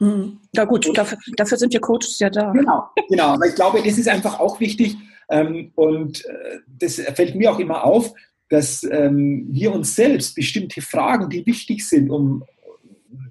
Hm. 0.00 0.38
Ja 0.54 0.64
gut, 0.64 0.88
dafür, 0.96 1.18
dafür 1.36 1.58
sind 1.58 1.72
wir 1.72 1.80
Coaches 1.80 2.18
ja 2.20 2.30
da. 2.30 2.52
Genau, 2.52 2.84
genau. 3.08 3.24
Aber 3.34 3.46
ich 3.46 3.54
glaube, 3.54 3.82
das 3.84 3.98
ist 3.98 4.08
einfach 4.08 4.38
auch 4.38 4.60
wichtig 4.60 4.96
ähm, 5.28 5.72
und 5.74 6.24
äh, 6.24 6.58
das 6.66 6.96
fällt 6.96 7.34
mir 7.34 7.50
auch 7.50 7.58
immer 7.58 7.84
auf. 7.84 8.14
Dass 8.48 8.82
ähm, 8.84 9.46
wir 9.50 9.72
uns 9.72 9.94
selbst 9.94 10.34
bestimmte 10.34 10.80
Fragen, 10.80 11.28
die 11.28 11.44
wichtig 11.46 11.86
sind, 11.86 12.10
um 12.10 12.44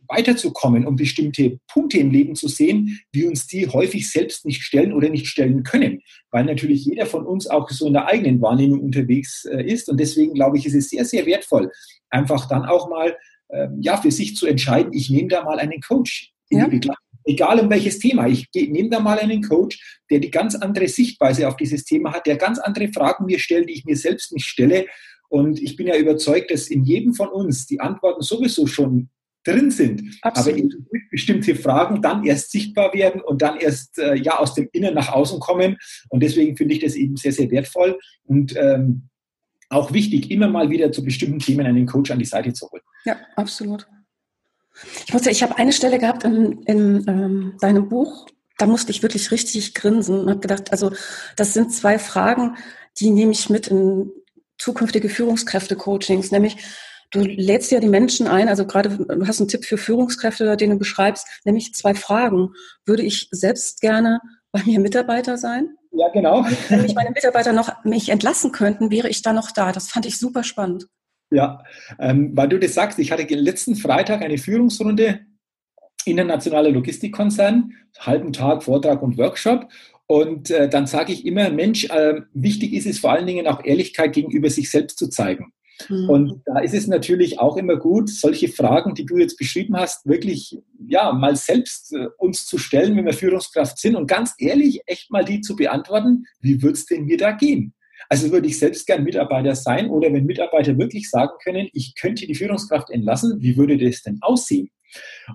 weiterzukommen, 0.08 0.88
um 0.88 0.96
bestimmte 0.96 1.60
Punkte 1.68 1.98
im 1.98 2.12
Leben 2.12 2.36
zu 2.36 2.48
sehen, 2.48 3.00
wir 3.12 3.28
uns 3.28 3.48
die 3.48 3.68
häufig 3.68 4.10
selbst 4.10 4.46
nicht 4.46 4.64
stellen 4.64 4.94
oder 4.94 5.10
nicht 5.10 5.28
stellen 5.28 5.64
können, 5.64 6.02
weil 6.32 6.46
natürlich 6.46 6.86
jeder 6.86 7.06
von 7.06 7.26
uns 7.26 7.48
auch 7.48 7.70
so 7.70 7.88
in 7.88 7.94
der 7.94 8.08
eigenen 8.08 8.42
Wahrnehmung 8.42 8.80
unterwegs 8.80 9.46
äh, 9.46 9.64
ist. 9.64 9.90
Und 9.90 10.00
deswegen 10.00 10.34
glaube 10.34 10.58
ich, 10.58 10.66
ist 10.66 10.76
es 10.76 10.90
sehr, 10.90 11.06
sehr 11.06 11.26
wertvoll, 11.26 11.72
einfach 12.10 12.48
dann 12.48 12.66
auch 12.66 12.90
mal 12.90 13.18
äh, 13.50 13.68
ja, 13.80 13.98
für 13.98 14.12
sich 14.12 14.36
zu 14.36 14.48
entscheiden, 14.48 14.94
ich 14.94 15.10
nehme 15.10 15.28
da 15.28 15.44
mal 15.44 15.60
einen 15.60 15.82
Coach 15.82 16.34
in 16.50 16.60
ja. 16.60 16.66
die 16.66 16.72
Begleitung. 16.72 17.07
Egal 17.28 17.60
um 17.60 17.70
welches 17.70 18.00
Thema. 18.00 18.28
Ich 18.28 18.48
nehme 18.54 18.90
da 18.90 19.00
mal 19.00 19.20
einen 19.20 19.44
Coach, 19.44 20.00
der 20.10 20.20
die 20.20 20.32
ganz 20.32 20.56
andere 20.56 20.88
Sichtweise 20.88 21.48
auf 21.48 21.58
dieses 21.58 21.84
Thema 21.84 22.14
hat, 22.14 22.26
der 22.26 22.38
ganz 22.38 22.58
andere 22.58 22.88
Fragen 22.88 23.26
mir 23.26 23.40
stellt, 23.40 23.70
die 23.70 23.74
ich 23.74 23.86
mir 23.86 23.98
selbst 23.98 24.32
nicht 24.34 24.46
stelle. 24.46 24.86
Und 25.30 25.62
ich 25.62 25.76
bin 25.76 25.88
ja 25.88 25.98
überzeugt, 25.98 26.52
dass 26.52 26.70
in 26.70 26.84
jedem 26.84 27.14
von 27.14 27.28
uns 27.28 27.66
die 27.66 27.80
Antworten 27.82 28.22
sowieso 28.22 28.66
schon 28.66 29.10
drin 29.44 29.72
sind. 29.72 30.04
Absolut. 30.22 30.74
Aber 30.74 31.00
bestimmte 31.12 31.56
Fragen 31.56 32.02
dann 32.02 32.26
erst 32.26 32.52
sichtbar 32.52 32.94
werden 32.94 33.22
und 33.22 33.42
dann 33.42 33.58
erst 33.58 33.98
äh, 34.00 34.16
ja 34.16 34.40
aus 34.40 34.54
dem 34.54 34.70
Innen 34.72 34.94
nach 34.94 35.10
außen 35.10 35.40
kommen. 35.40 35.78
Und 36.10 36.22
deswegen 36.22 36.56
finde 36.58 36.76
ich 36.76 36.82
das 36.82 36.96
eben 36.96 37.18
sehr, 37.18 37.32
sehr 37.32 37.50
wertvoll 37.52 38.00
und 38.24 38.56
ähm, 38.58 39.10
auch 39.70 39.92
wichtig, 39.92 40.32
immer 40.32 40.48
mal 40.48 40.70
wieder 40.70 40.92
zu 40.92 41.04
bestimmten 41.04 41.40
Themen 41.40 41.66
einen 41.66 41.86
Coach 41.86 42.12
an 42.12 42.20
die 42.20 42.26
Seite 42.26 42.54
zu 42.54 42.70
holen. 42.70 42.84
Ja, 43.06 43.18
absolut. 43.36 43.86
Ich 45.06 45.14
muss 45.14 45.26
ja, 45.26 45.32
ich 45.32 45.44
habe 45.44 45.58
eine 45.58 45.72
Stelle 45.72 46.00
gehabt 46.00 46.24
in, 46.24 46.64
in 46.64 47.06
ähm, 47.08 47.58
deinem 47.60 47.90
Buch, 47.90 48.28
da 48.58 48.66
musste 48.66 48.92
ich 48.92 49.04
wirklich 49.04 49.32
richtig 49.32 49.74
grinsen 49.74 50.20
und 50.20 50.30
habe 50.30 50.40
gedacht, 50.40 50.72
also 50.72 50.92
das 51.36 51.54
sind 51.54 51.74
zwei 51.74 52.00
Fragen, 52.00 52.58
die 53.00 53.12
nehme 53.12 53.32
ich 53.32 53.50
mit 53.50 53.68
in 53.68 54.12
zukünftige 54.58 55.10
Führungskräfte-Coachings, 55.10 56.32
nämlich 56.32 56.58
Du 57.12 57.22
lädst 57.22 57.72
ja 57.72 57.80
die 57.80 57.88
Menschen 57.88 58.28
ein, 58.28 58.50
also 58.50 58.66
gerade 58.66 58.90
du 58.90 59.28
hast 59.28 59.40
einen 59.40 59.48
Tipp 59.48 59.64
für 59.64 59.78
Führungskräfte, 59.78 60.58
den 60.58 60.72
du 60.72 60.78
beschreibst, 60.78 61.26
nämlich 61.46 61.74
zwei 61.74 61.96
Fragen. 61.96 62.50
Würde 62.86 63.04
ich 63.04 63.30
selbst 63.32 63.80
gerne 63.80 64.20
bei 64.52 64.62
mir 64.66 64.80
Mitarbeiter 64.80 65.38
sein? 65.38 65.70
Ja, 65.92 66.10
genau. 66.10 66.46
Wenn 66.68 66.82
mich 66.82 66.96
meine 66.96 67.12
Mitarbeiter 67.12 67.54
noch 67.54 67.84
mich 67.86 68.10
entlassen 68.10 68.52
könnten, 68.52 68.92
wäre 68.92 69.08
ich 69.08 69.22
da 69.22 69.32
noch 69.32 69.52
da. 69.52 69.72
Das 69.72 69.90
fand 69.90 70.06
ich 70.06 70.20
super 70.20 70.44
spannend. 70.44 70.88
Ja, 71.30 71.64
ähm, 72.00 72.32
weil 72.36 72.48
du 72.48 72.58
das 72.58 72.74
sagst, 72.74 73.00
ich 73.00 73.12
hatte 73.12 73.24
letzten 73.36 73.76
Freitag 73.76 74.22
eine 74.22 74.38
Führungsrunde 74.38 75.20
internationaler 76.06 76.72
Logistikkonzern, 76.72 77.74
halben 78.00 78.34
Tag 78.34 78.64
Vortrag 78.64 79.02
und 79.02 79.18
Workshop. 79.18 79.68
Und 80.08 80.50
äh, 80.50 80.70
dann 80.70 80.88
sage 80.88 81.12
ich 81.12 81.26
immer, 81.26 81.50
Mensch, 81.50 81.86
äh, 81.86 82.22
wichtig 82.34 82.74
ist 82.74 82.88
es 82.88 83.00
vor 83.00 83.12
allen 83.12 83.28
Dingen 83.28 83.46
auch 83.46 83.64
Ehrlichkeit 83.66 84.14
gegenüber 84.14 84.50
sich 84.50 84.72
selbst 84.72 84.98
zu 84.98 85.10
zeigen. 85.10 85.52
Mhm. 85.90 86.10
Und 86.10 86.42
da 86.46 86.60
ist 86.60 86.74
es 86.74 86.88
natürlich 86.88 87.40
auch 87.40 87.58
immer 87.58 87.76
gut, 87.76 88.10
solche 88.10 88.48
Fragen, 88.48 88.96
die 88.96 89.06
du 89.06 89.18
jetzt 89.18 89.38
beschrieben 89.38 89.76
hast, 89.76 90.06
wirklich 90.06 90.58
ja 90.88 91.12
mal 91.12 91.36
selbst 91.36 91.94
äh, 91.94 92.08
uns 92.18 92.46
zu 92.46 92.58
stellen, 92.58 92.96
wenn 92.96 93.06
wir 93.06 93.14
Führungskraft 93.14 93.78
sind 93.78 93.96
und 93.96 94.08
ganz 94.08 94.34
ehrlich 94.40 94.82
echt 94.86 95.12
mal 95.12 95.26
die 95.26 95.42
zu 95.42 95.56
beantworten, 95.56 96.26
wie 96.40 96.62
wird 96.62 96.78
es 96.78 96.86
denn 96.86 97.06
mir 97.06 97.18
da 97.18 97.32
gehen? 97.34 97.74
Also 98.10 98.32
würde 98.32 98.48
ich 98.48 98.60
selbst 98.60 98.88
gern 98.88 99.04
Mitarbeiter 99.04 99.56
sein 99.56 99.90
oder 99.90 100.12
wenn 100.14 100.26
Mitarbeiter 100.26 100.78
wirklich 100.78 101.10
sagen 101.10 101.34
können, 101.44 101.68
ich 101.74 101.96
könnte 101.96 102.26
die 102.26 102.36
Führungskraft 102.36 102.90
entlassen, 102.90 103.38
wie 103.40 103.58
würde 103.58 103.78
das 103.78 104.02
denn 104.02 104.20
aussehen? 104.22 104.70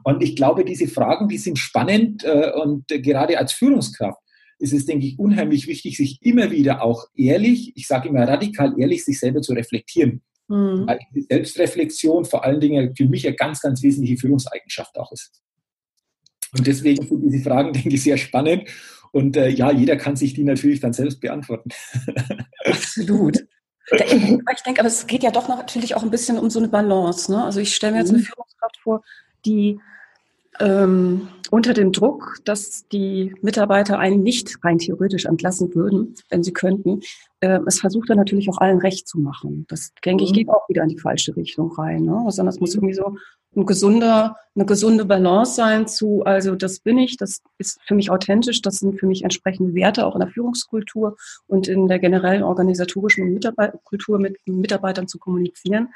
Und 0.04 0.22
ich 0.22 0.37
glaube, 0.37 0.64
diese 0.64 0.88
Fragen, 0.88 1.28
die 1.28 1.38
sind 1.38 1.58
spannend 1.58 2.24
äh, 2.24 2.52
und 2.54 2.88
gerade 2.88 3.38
als 3.38 3.52
Führungskraft 3.52 4.18
ist 4.58 4.72
es, 4.72 4.87
denke 4.87 5.06
ich, 5.06 5.18
unheimlich 5.18 5.66
wichtig, 5.66 5.96
sich 5.96 6.18
immer 6.22 6.50
wieder 6.50 6.82
auch 6.82 7.06
ehrlich, 7.16 7.72
ich 7.74 7.87
sage 7.87 8.08
immer 8.08 8.26
radikal 8.26 8.74
ehrlich, 8.78 9.04
sich 9.04 9.18
selber 9.18 9.42
zu 9.42 9.52
reflektieren. 9.52 10.22
Mhm. 10.48 10.87
Weil 10.87 11.00
Selbstreflexion 11.28 12.24
vor 12.24 12.44
allen 12.44 12.61
Dingen 12.61 12.94
für 12.96 13.06
mich 13.06 13.26
eine 13.26 13.35
ganz, 13.37 13.61
ganz 13.61 13.82
wesentliche 13.82 14.18
Führungseigenschaft 14.18 14.96
auch 14.98 15.11
ist. 15.12 15.42
Und 16.56 16.66
deswegen 16.66 17.06
sind 17.06 17.22
diese 17.22 17.42
Fragen, 17.42 17.72
denke 17.72 17.90
ich, 17.90 18.02
sehr 18.02 18.16
spannend. 18.16 18.68
Und 19.12 19.37
äh, 19.37 19.48
ja, 19.48 19.70
jeder 19.70 19.96
kann 19.96 20.16
sich 20.16 20.35
die 20.35 20.44
natürlich 20.44 20.81
dann 20.81 20.92
selbst 20.92 21.20
beantworten. 21.20 21.70
Absolut. 22.64 23.46
Ich 23.90 24.62
denke, 24.64 24.81
aber 24.81 24.88
es 24.88 25.07
geht 25.09 25.25
ja 25.25 25.33
doch 25.33 25.48
natürlich 25.48 25.96
auch 25.96 26.05
ein 26.05 26.11
bisschen 26.11 26.38
um 26.38 26.48
so 26.51 26.61
eine 26.61 26.68
Balance. 26.68 27.31
Ne? 27.31 27.44
Also 27.44 27.61
ich 27.61 27.75
stelle 27.75 27.92
mir 27.92 27.98
jetzt 27.98 28.11
eine 28.11 28.18
mhm. 28.18 28.22
Führungskraft 28.22 28.79
vor, 28.79 29.03
die 29.44 29.81
ähm, 30.61 31.29
unter 31.51 31.75
dem 31.75 31.92
Druck, 31.92 32.37
dass 32.44 32.87
die 32.88 33.35
Mitarbeiter 33.42 33.98
einen 33.98 34.22
nicht 34.22 34.57
rein 34.64 34.79
theoretisch 34.79 35.25
entlassen 35.25 35.75
würden, 35.75 36.14
wenn 36.31 36.42
sie 36.42 36.53
könnten, 36.53 37.01
äh, 37.40 37.59
es 37.66 37.81
versucht 37.81 38.09
dann 38.09 38.18
natürlich 38.18 38.48
auch 38.48 38.59
allen 38.59 38.79
recht 38.79 39.09
zu 39.09 39.18
machen. 39.18 39.66
Das, 39.68 39.92
denke 40.05 40.25
ich, 40.25 40.31
mhm. 40.31 40.35
geht 40.35 40.48
auch 40.48 40.68
wieder 40.68 40.85
in 40.85 40.88
die 40.88 40.98
falsche 40.98 41.37
Richtung 41.37 41.72
rein. 41.72 42.05
Ne? 42.05 42.25
Sondern 42.29 42.55
es 42.55 42.61
muss 42.61 42.75
irgendwie 42.75 42.94
so 42.94 43.16
ein 43.55 43.67
gesunder, 43.67 44.37
eine 44.55 44.67
gesunde 44.67 45.05
Balance 45.05 45.55
sein 45.55 45.87
zu, 45.87 46.23
also 46.25 46.55
das 46.55 46.81
bin 46.81 46.99
ich, 46.99 47.17
das 47.17 47.43
ist 47.59 47.81
für 47.87 47.95
mich 47.95 48.11
authentisch, 48.11 48.62
das 48.62 48.77
sind 48.77 48.99
für 48.99 49.07
mich 49.07 49.25
entsprechende 49.25 49.75
Werte 49.75 50.07
auch 50.07 50.15
in 50.15 50.21
der 50.21 50.31
Führungskultur 50.31 51.17
und 51.47 51.69
in 51.69 51.87
der 51.88 51.99
generellen 51.99 52.43
organisatorischen 52.43 53.33
Mitarbeiterkultur 53.33 54.19
mit 54.19 54.38
Mitarbeitern 54.47 55.09
zu 55.09 55.19
kommunizieren. 55.19 55.88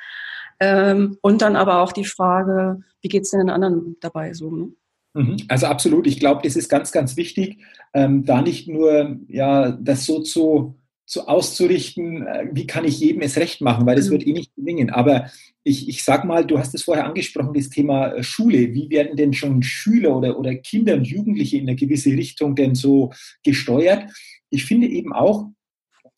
Ähm, 0.60 1.18
und 1.20 1.42
dann 1.42 1.56
aber 1.56 1.82
auch 1.82 1.92
die 1.92 2.04
Frage, 2.04 2.80
wie 3.02 3.08
geht 3.08 3.24
es 3.24 3.30
denn 3.30 3.40
den 3.40 3.50
anderen 3.50 3.96
dabei 4.00 4.32
so? 4.32 4.50
Ne? 4.50 4.72
Mhm. 5.14 5.36
Also 5.48 5.66
absolut, 5.66 6.06
ich 6.06 6.20
glaube, 6.20 6.42
das 6.44 6.56
ist 6.56 6.68
ganz, 6.68 6.92
ganz 6.92 7.16
wichtig, 7.16 7.58
ähm, 7.94 8.24
da 8.24 8.42
nicht 8.42 8.68
nur 8.68 9.18
ja, 9.28 9.72
das 9.72 10.04
so 10.04 10.20
zu, 10.20 10.76
zu 11.06 11.28
auszurichten, 11.28 12.26
äh, 12.26 12.48
wie 12.52 12.66
kann 12.66 12.84
ich 12.84 12.98
jedem 12.98 13.22
es 13.22 13.36
recht 13.36 13.60
machen, 13.60 13.86
weil 13.86 13.96
das 13.96 14.08
mhm. 14.08 14.12
wird 14.12 14.26
eh 14.26 14.32
nicht 14.32 14.54
gelingen. 14.56 14.90
Aber 14.90 15.30
ich, 15.62 15.88
ich 15.88 16.04
sag 16.04 16.24
mal, 16.24 16.44
du 16.44 16.58
hast 16.58 16.74
es 16.74 16.82
vorher 16.82 17.06
angesprochen, 17.06 17.54
das 17.54 17.70
Thema 17.70 18.08
äh, 18.08 18.22
Schule. 18.22 18.74
Wie 18.74 18.90
werden 18.90 19.16
denn 19.16 19.32
schon 19.32 19.62
Schüler 19.62 20.16
oder, 20.16 20.38
oder 20.38 20.54
Kinder 20.56 20.94
und 20.94 21.06
Jugendliche 21.06 21.56
in 21.56 21.68
eine 21.68 21.76
gewisse 21.76 22.10
Richtung 22.10 22.56
denn 22.56 22.74
so 22.74 23.12
gesteuert? 23.44 24.10
Ich 24.50 24.64
finde 24.64 24.88
eben 24.88 25.12
auch, 25.12 25.48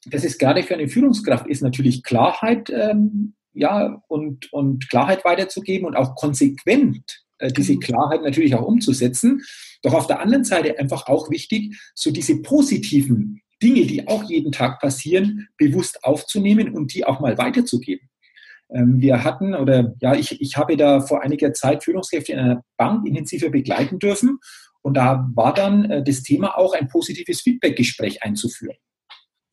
dass 0.06 0.24
es 0.24 0.38
gerade 0.38 0.62
für 0.62 0.74
eine 0.74 0.88
Führungskraft 0.88 1.46
ist, 1.46 1.62
natürlich 1.62 2.02
Klarheit 2.02 2.70
ähm, 2.70 3.34
ja, 3.52 4.02
und, 4.08 4.52
und 4.52 4.88
Klarheit 4.88 5.24
weiterzugeben 5.24 5.86
und 5.86 5.96
auch 5.96 6.14
konsequent 6.14 7.24
äh, 7.38 7.52
diese 7.52 7.74
mhm. 7.74 7.80
Klarheit 7.80 8.22
natürlich 8.22 8.54
auch 8.54 8.66
umzusetzen. 8.66 9.42
Doch 9.82 9.94
auf 9.94 10.06
der 10.06 10.20
anderen 10.20 10.44
Seite 10.44 10.78
einfach 10.78 11.06
auch 11.08 11.30
wichtig, 11.30 11.76
so 11.94 12.10
diese 12.10 12.40
positiven 12.40 13.42
Dinge, 13.62 13.86
die 13.86 14.06
auch 14.06 14.24
jeden 14.24 14.52
Tag 14.52 14.80
passieren, 14.80 15.48
bewusst 15.56 16.04
aufzunehmen 16.04 16.74
und 16.74 16.94
die 16.94 17.04
auch 17.04 17.20
mal 17.20 17.38
weiterzugeben. 17.38 18.08
Ähm, 18.70 19.00
wir 19.00 19.24
hatten, 19.24 19.54
oder 19.54 19.94
ja, 20.00 20.14
ich, 20.14 20.40
ich 20.40 20.56
habe 20.56 20.76
da 20.76 21.00
vor 21.00 21.22
einiger 21.22 21.52
Zeit 21.52 21.84
Führungskräfte 21.84 22.32
in 22.32 22.38
einer 22.38 22.64
Bank 22.76 23.06
intensiver 23.06 23.50
begleiten 23.50 23.98
dürfen. 23.98 24.38
Und 24.82 24.94
da 24.94 25.28
war 25.34 25.54
dann 25.54 25.90
äh, 25.90 26.04
das 26.04 26.22
Thema 26.22 26.56
auch 26.56 26.74
ein 26.74 26.88
positives 26.88 27.40
Feedbackgespräch 27.40 28.22
einzuführen. 28.22 28.76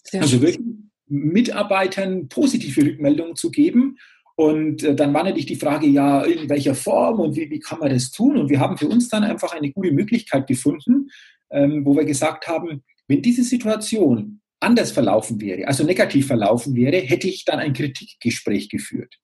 Sehr 0.03 0.21
also 0.21 0.41
wirklich 0.41 0.65
Mitarbeitern 1.07 2.29
positive 2.29 2.85
Rückmeldungen 2.85 3.35
zu 3.35 3.51
geben. 3.51 3.97
Und 4.35 4.83
äh, 4.83 4.95
dann 4.95 5.13
war 5.13 5.23
natürlich 5.23 5.45
die 5.45 5.55
Frage, 5.55 5.87
ja, 5.87 6.23
in 6.23 6.49
welcher 6.49 6.75
Form 6.75 7.19
und 7.19 7.35
wie, 7.35 7.49
wie 7.49 7.59
kann 7.59 7.79
man 7.79 7.89
das 7.89 8.11
tun? 8.11 8.37
Und 8.37 8.49
wir 8.49 8.59
haben 8.59 8.77
für 8.77 8.87
uns 8.87 9.07
dann 9.07 9.23
einfach 9.23 9.53
eine 9.53 9.71
gute 9.71 9.93
Möglichkeit 9.93 10.45
gefunden, 10.47 11.09
ähm, 11.51 11.85
wo 11.85 11.95
wir 11.95 12.03
gesagt 12.03 12.47
haben, 12.47 12.83
wenn 13.07 13.21
diese 13.21 13.43
Situation 13.43 14.41
anders 14.59 14.91
verlaufen 14.91 15.39
wäre, 15.41 15.67
also 15.67 15.83
negativ 15.83 16.27
verlaufen 16.27 16.75
wäre, 16.75 16.97
hätte 16.97 17.27
ich 17.27 17.45
dann 17.45 17.59
ein 17.59 17.73
Kritikgespräch 17.73 18.69
geführt. 18.69 19.15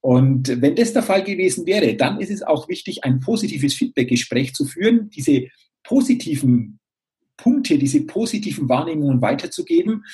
Und 0.00 0.60
wenn 0.60 0.76
das 0.76 0.92
der 0.92 1.02
Fall 1.02 1.24
gewesen 1.24 1.66
wäre, 1.66 1.94
dann 1.94 2.20
ist 2.20 2.30
es 2.30 2.42
auch 2.42 2.68
wichtig, 2.68 3.04
ein 3.04 3.20
positives 3.20 3.74
Feedbackgespräch 3.74 4.52
zu 4.52 4.66
führen, 4.66 5.08
diese 5.10 5.46
positiven 5.82 6.78
Punkte, 7.36 7.78
diese 7.78 8.02
positiven 8.02 8.68
Wahrnehmungen 8.68 9.20
weiterzugeben 9.20 10.04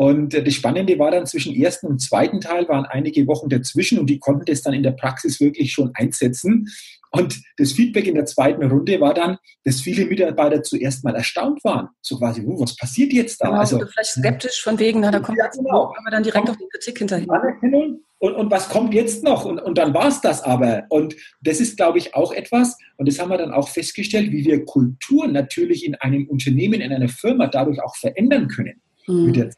und 0.00 0.32
äh, 0.32 0.42
das 0.42 0.54
Spannende 0.54 0.98
war 0.98 1.10
dann 1.10 1.26
zwischen 1.26 1.54
ersten 1.54 1.86
und 1.86 2.00
zweiten 2.00 2.40
Teil 2.40 2.66
waren 2.68 2.86
einige 2.86 3.26
Wochen 3.26 3.50
dazwischen 3.50 3.98
und 3.98 4.08
die 4.08 4.18
konnten 4.18 4.46
das 4.46 4.62
dann 4.62 4.72
in 4.72 4.82
der 4.82 4.92
Praxis 4.92 5.40
wirklich 5.40 5.74
schon 5.74 5.90
einsetzen. 5.92 6.70
Und 7.10 7.38
das 7.58 7.72
Feedback 7.72 8.06
in 8.06 8.14
der 8.14 8.24
zweiten 8.24 8.62
Runde 8.62 8.98
war 8.98 9.12
dann, 9.12 9.36
dass 9.64 9.82
viele 9.82 10.06
Mitarbeiter 10.06 10.62
zuerst 10.62 11.04
mal 11.04 11.14
erstaunt 11.14 11.62
waren. 11.64 11.88
So 12.00 12.16
quasi, 12.16 12.42
oh, 12.46 12.58
was 12.58 12.76
passiert 12.76 13.12
jetzt 13.12 13.42
da? 13.42 13.48
Genau, 13.48 13.60
also 13.60 13.78
vielleicht 13.78 14.12
skeptisch 14.12 14.62
von 14.62 14.78
wegen, 14.78 15.00
na, 15.00 15.10
da 15.10 15.20
kommt 15.20 15.36
ja, 15.36 15.48
genau. 15.48 15.94
aber 15.94 16.10
dann 16.10 16.22
direkt 16.22 16.48
auf 16.48 16.56
die 16.56 16.68
Kritik 16.72 16.96
hinterher. 16.96 17.30
Anerkennung 17.30 18.00
und, 18.20 18.34
und 18.34 18.50
was 18.50 18.68
kommt 18.68 18.92
jetzt 18.92 19.24
noch? 19.24 19.46
Und, 19.46 19.58
und 19.58 19.78
dann 19.78 19.94
war 19.94 20.08
es 20.08 20.20
das 20.20 20.42
aber. 20.42 20.84
Und 20.90 21.16
das 21.40 21.58
ist, 21.58 21.78
glaube 21.78 21.98
ich, 21.98 22.14
auch 22.14 22.32
etwas, 22.32 22.76
und 22.98 23.08
das 23.08 23.18
haben 23.18 23.30
wir 23.30 23.38
dann 23.38 23.52
auch 23.52 23.68
festgestellt, 23.68 24.30
wie 24.30 24.44
wir 24.44 24.64
Kultur 24.66 25.26
natürlich 25.26 25.86
in 25.86 25.94
einem 25.96 26.28
Unternehmen, 26.28 26.82
in 26.82 26.92
einer 26.92 27.08
Firma 27.08 27.46
dadurch 27.46 27.82
auch 27.82 27.96
verändern 27.96 28.48
können. 28.48 28.80
Mhm. 29.08 29.52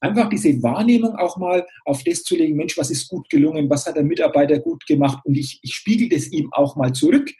Einfach 0.00 0.28
diese 0.28 0.62
Wahrnehmung 0.62 1.16
auch 1.16 1.36
mal 1.36 1.66
auf 1.84 2.04
das 2.04 2.22
zu 2.22 2.36
legen, 2.36 2.56
Mensch, 2.56 2.76
was 2.78 2.90
ist 2.90 3.08
gut 3.08 3.28
gelungen, 3.28 3.68
was 3.68 3.86
hat 3.86 3.96
der 3.96 4.04
Mitarbeiter 4.04 4.58
gut 4.58 4.86
gemacht 4.86 5.18
und 5.24 5.36
ich, 5.36 5.58
ich 5.62 5.74
spiegel 5.74 6.08
das 6.08 6.28
ihm 6.28 6.52
auch 6.52 6.76
mal 6.76 6.92
zurück. 6.92 7.30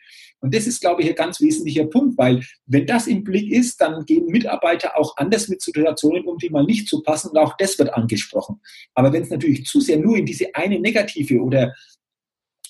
Und 0.41 0.55
das 0.55 0.67
ist, 0.67 0.79
glaube 0.81 1.01
ich, 1.01 1.09
ein 1.09 1.15
ganz 1.15 1.41
wesentlicher 1.41 1.85
Punkt, 1.85 2.17
weil 2.17 2.41
wenn 2.65 2.85
das 2.85 3.07
im 3.07 3.23
Blick 3.23 3.51
ist, 3.51 3.81
dann 3.81 4.05
gehen 4.05 4.27
Mitarbeiter 4.27 4.97
auch 4.97 5.17
anders 5.17 5.49
mit 5.49 5.61
Situationen 5.61 6.23
um, 6.25 6.37
die 6.37 6.49
mal 6.49 6.63
nicht 6.63 6.87
zu 6.87 6.97
so 6.97 7.03
passen 7.03 7.31
und 7.31 7.37
auch 7.37 7.55
das 7.57 7.77
wird 7.77 7.93
angesprochen. 7.93 8.61
Aber 8.93 9.11
wenn 9.11 9.23
es 9.23 9.29
natürlich 9.29 9.65
zu 9.65 9.81
sehr 9.81 9.97
nur 9.97 10.17
in 10.17 10.25
diese 10.25 10.53
eine 10.55 10.79
negative 10.79 11.41
oder 11.41 11.73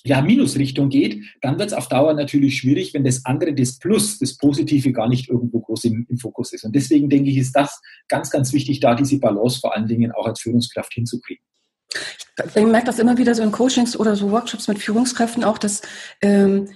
ja, 0.04 0.22
Minusrichtung 0.22 0.88
geht, 0.88 1.22
dann 1.42 1.58
wird 1.58 1.68
es 1.68 1.74
auf 1.74 1.88
Dauer 1.88 2.14
natürlich 2.14 2.58
schwierig, 2.58 2.94
wenn 2.94 3.04
das 3.04 3.24
andere, 3.24 3.54
das 3.54 3.78
Plus, 3.78 4.18
das 4.18 4.36
Positive 4.36 4.92
gar 4.92 5.08
nicht 5.08 5.28
irgendwo 5.28 5.60
groß 5.60 5.84
im, 5.84 6.06
im, 6.08 6.18
Fokus 6.18 6.52
ist. 6.52 6.64
Und 6.64 6.74
deswegen 6.74 7.10
denke 7.10 7.30
ich, 7.30 7.36
ist 7.36 7.52
das 7.52 7.80
ganz, 8.08 8.30
ganz 8.30 8.52
wichtig, 8.52 8.80
da 8.80 8.94
diese 8.94 9.18
Balance 9.18 9.60
vor 9.60 9.74
allen 9.74 9.86
Dingen 9.86 10.12
auch 10.12 10.26
als 10.26 10.40
Führungskraft 10.40 10.92
hinzukriegen. 10.94 11.44
Ich 12.54 12.64
merke 12.64 12.86
das 12.86 12.98
immer 12.98 13.18
wieder 13.18 13.34
so 13.34 13.42
in 13.42 13.52
Coachings 13.52 13.98
oder 13.98 14.16
so 14.16 14.30
Workshops 14.30 14.68
mit 14.68 14.78
Führungskräften 14.78 15.44
auch, 15.44 15.58
dass, 15.58 15.82
ähm, 16.22 16.68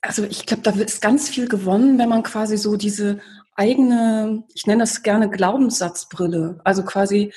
also 0.00 0.24
ich 0.24 0.46
glaube, 0.46 0.62
da 0.62 0.70
ist 0.70 1.02
ganz 1.02 1.28
viel 1.28 1.48
gewonnen, 1.48 1.98
wenn 1.98 2.08
man 2.08 2.22
quasi 2.22 2.56
so 2.56 2.76
diese 2.76 3.18
eigene, 3.56 4.44
ich 4.54 4.66
nenne 4.66 4.82
das 4.82 5.02
gerne 5.02 5.28
Glaubenssatzbrille, 5.28 6.60
also 6.64 6.84
quasi 6.84 7.32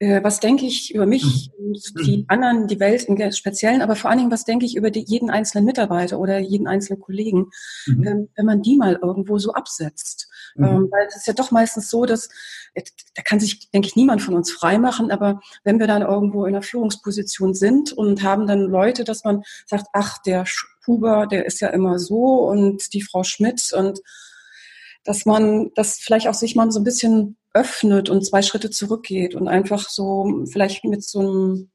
äh, 0.00 0.24
was 0.24 0.40
denke 0.40 0.64
ich 0.64 0.94
über 0.94 1.06
mich 1.06 1.50
mhm. 1.58 1.66
und 1.66 2.06
die 2.06 2.16
mhm. 2.18 2.24
anderen, 2.28 2.66
die 2.66 2.80
Welt 2.80 3.04
im 3.04 3.32
Speziellen, 3.32 3.82
aber 3.82 3.94
vor 3.96 4.10
allen 4.10 4.18
Dingen, 4.18 4.30
was 4.32 4.44
denke 4.44 4.64
ich 4.64 4.74
über 4.74 4.90
die, 4.90 5.04
jeden 5.06 5.30
einzelnen 5.30 5.66
Mitarbeiter 5.66 6.18
oder 6.18 6.38
jeden 6.38 6.66
einzelnen 6.66 7.00
Kollegen, 7.00 7.50
mhm. 7.86 8.06
ähm, 8.06 8.28
wenn 8.34 8.46
man 8.46 8.62
die 8.62 8.76
mal 8.76 8.98
irgendwo 9.00 9.38
so 9.38 9.52
absetzt. 9.52 10.28
Mhm. 10.56 10.64
Ähm, 10.64 10.88
weil 10.90 11.06
es 11.06 11.16
ist 11.16 11.26
ja 11.26 11.34
doch 11.34 11.50
meistens 11.50 11.90
so, 11.90 12.06
dass, 12.06 12.30
äh, 12.72 12.82
da 13.14 13.22
kann 13.22 13.40
sich, 13.40 13.70
denke 13.70 13.88
ich, 13.88 13.94
niemand 13.94 14.22
von 14.22 14.34
uns 14.34 14.50
freimachen, 14.50 15.10
aber 15.10 15.40
wenn 15.64 15.78
wir 15.78 15.86
dann 15.86 16.02
irgendwo 16.02 16.46
in 16.46 16.54
einer 16.54 16.62
Führungsposition 16.62 17.52
sind 17.52 17.92
und 17.92 18.22
haben 18.22 18.46
dann 18.46 18.60
Leute, 18.60 19.04
dass 19.04 19.24
man 19.24 19.42
sagt, 19.66 19.86
ach, 19.92 20.16
der 20.22 20.46
Huber, 20.86 21.26
der 21.26 21.44
ist 21.44 21.60
ja 21.60 21.68
immer 21.68 21.98
so 21.98 22.48
und 22.48 22.94
die 22.94 23.02
Frau 23.02 23.22
Schmidt 23.22 23.70
und 23.74 24.00
dass 25.10 25.26
man 25.26 25.72
das 25.74 25.98
vielleicht 25.98 26.28
auch 26.28 26.34
sich 26.34 26.54
mal 26.54 26.70
so 26.70 26.78
ein 26.78 26.84
bisschen 26.84 27.36
öffnet 27.52 28.08
und 28.08 28.24
zwei 28.24 28.42
Schritte 28.42 28.70
zurückgeht 28.70 29.34
und 29.34 29.48
einfach 29.48 29.88
so 29.88 30.44
vielleicht 30.52 30.84
mit 30.84 31.02
so 31.02 31.18
einem, 31.18 31.70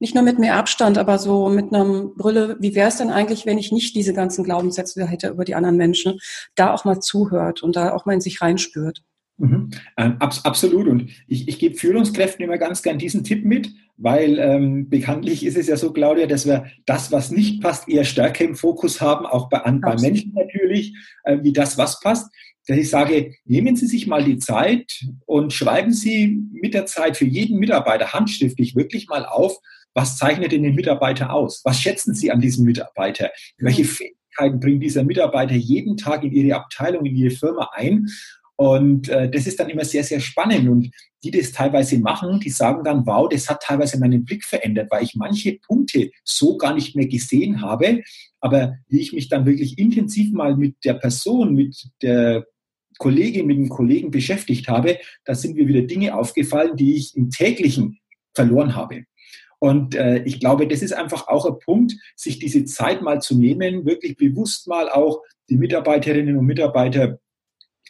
nicht 0.00 0.14
nur 0.14 0.24
mit 0.24 0.38
mehr 0.38 0.56
Abstand, 0.56 0.96
aber 0.96 1.18
so 1.18 1.50
mit 1.50 1.74
einer 1.74 2.06
Brille, 2.16 2.56
wie 2.60 2.74
wäre 2.74 2.88
es 2.88 2.96
denn 2.96 3.10
eigentlich, 3.10 3.44
wenn 3.44 3.58
ich 3.58 3.70
nicht 3.70 3.94
diese 3.94 4.14
ganzen 4.14 4.44
Glaubenssätze 4.44 5.06
hätte 5.06 5.28
über 5.28 5.44
die 5.44 5.54
anderen 5.54 5.76
Menschen, 5.76 6.20
da 6.54 6.72
auch 6.72 6.86
mal 6.86 7.00
zuhört 7.00 7.62
und 7.62 7.76
da 7.76 7.92
auch 7.92 8.06
mal 8.06 8.14
in 8.14 8.22
sich 8.22 8.40
reinspürt. 8.40 9.02
Mhm. 9.36 9.70
Ähm, 9.98 10.16
abs 10.20 10.46
absolut. 10.46 10.88
Und 10.88 11.10
ich, 11.26 11.46
ich 11.46 11.58
gebe 11.58 11.74
Führungskräften 11.74 12.42
immer 12.46 12.56
ganz 12.56 12.82
gern 12.82 12.96
diesen 12.96 13.24
Tipp 13.24 13.44
mit, 13.44 13.74
weil 13.98 14.38
ähm, 14.38 14.88
bekanntlich 14.88 15.44
ist 15.44 15.58
es 15.58 15.66
ja 15.66 15.76
so, 15.76 15.92
Claudia, 15.92 16.26
dass 16.26 16.46
wir 16.46 16.64
das, 16.86 17.12
was 17.12 17.30
nicht 17.30 17.60
passt, 17.60 17.90
eher 17.90 18.04
stärker 18.04 18.44
im 18.44 18.56
Fokus 18.56 19.02
haben, 19.02 19.26
auch 19.26 19.50
bei, 19.50 19.58
an, 19.58 19.82
bei 19.82 19.96
Menschen 19.96 20.32
natürlich, 20.32 20.94
äh, 21.24 21.38
wie 21.42 21.52
das, 21.52 21.76
was 21.76 22.00
passt 22.00 22.30
dass 22.66 22.78
ich 22.78 22.90
sage, 22.90 23.34
nehmen 23.44 23.76
Sie 23.76 23.86
sich 23.86 24.06
mal 24.06 24.24
die 24.24 24.38
Zeit 24.38 25.04
und 25.26 25.52
schreiben 25.52 25.92
Sie 25.92 26.40
mit 26.52 26.74
der 26.74 26.86
Zeit 26.86 27.16
für 27.16 27.26
jeden 27.26 27.58
Mitarbeiter 27.58 28.12
handschriftlich 28.12 28.74
wirklich 28.74 29.08
mal 29.08 29.26
auf, 29.26 29.58
was 29.94 30.16
zeichnet 30.18 30.52
denn 30.52 30.64
den 30.64 30.74
Mitarbeiter 30.74 31.32
aus? 31.32 31.60
Was 31.64 31.80
schätzen 31.80 32.14
Sie 32.14 32.30
an 32.30 32.40
diesem 32.40 32.64
Mitarbeiter? 32.64 33.30
Welche 33.58 33.82
mhm. 33.82 33.88
Fähigkeiten 33.88 34.60
bringt 34.60 34.82
dieser 34.82 35.04
Mitarbeiter 35.04 35.54
jeden 35.54 35.96
Tag 35.96 36.24
in 36.24 36.32
Ihre 36.32 36.56
Abteilung, 36.56 37.06
in 37.06 37.14
Ihre 37.14 37.30
Firma 37.30 37.70
ein? 37.74 38.08
Und 38.56 39.08
äh, 39.08 39.28
das 39.30 39.46
ist 39.46 39.58
dann 39.58 39.68
immer 39.68 39.84
sehr, 39.84 40.04
sehr 40.04 40.20
spannend. 40.20 40.68
Und 40.68 40.90
die 41.22 41.30
das 41.30 41.52
teilweise 41.52 41.98
machen, 41.98 42.40
die 42.40 42.50
sagen 42.50 42.84
dann, 42.84 43.06
wow, 43.06 43.28
das 43.28 43.48
hat 43.48 43.62
teilweise 43.62 43.98
meinen 43.98 44.24
Blick 44.24 44.44
verändert, 44.44 44.90
weil 44.90 45.02
ich 45.02 45.14
manche 45.14 45.58
Punkte 45.58 46.10
so 46.22 46.56
gar 46.56 46.74
nicht 46.74 46.94
mehr 46.94 47.06
gesehen 47.06 47.62
habe. 47.62 48.02
Aber 48.40 48.74
wie 48.88 49.00
ich 49.00 49.12
mich 49.12 49.28
dann 49.28 49.46
wirklich 49.46 49.78
intensiv 49.78 50.32
mal 50.32 50.56
mit 50.56 50.76
der 50.84 50.94
Person, 50.94 51.54
mit 51.54 51.88
der 52.02 52.44
Kollegin, 52.98 53.46
mit 53.46 53.56
dem 53.56 53.68
Kollegen 53.68 54.10
beschäftigt 54.10 54.68
habe, 54.68 54.98
da 55.24 55.34
sind 55.34 55.56
mir 55.56 55.66
wieder 55.66 55.82
Dinge 55.82 56.16
aufgefallen, 56.16 56.76
die 56.76 56.96
ich 56.96 57.16
im 57.16 57.30
täglichen 57.30 57.98
verloren 58.34 58.74
habe. 58.74 59.04
Und 59.58 59.94
äh, 59.94 60.22
ich 60.24 60.40
glaube, 60.40 60.68
das 60.68 60.82
ist 60.82 60.92
einfach 60.92 61.28
auch 61.28 61.46
ein 61.46 61.58
Punkt, 61.58 61.94
sich 62.16 62.38
diese 62.38 62.64
Zeit 62.64 63.02
mal 63.02 63.22
zu 63.22 63.38
nehmen, 63.38 63.86
wirklich 63.86 64.16
bewusst 64.16 64.68
mal 64.68 64.90
auch 64.90 65.22
die 65.48 65.56
Mitarbeiterinnen 65.56 66.36
und 66.36 66.44
Mitarbeiter 66.44 67.18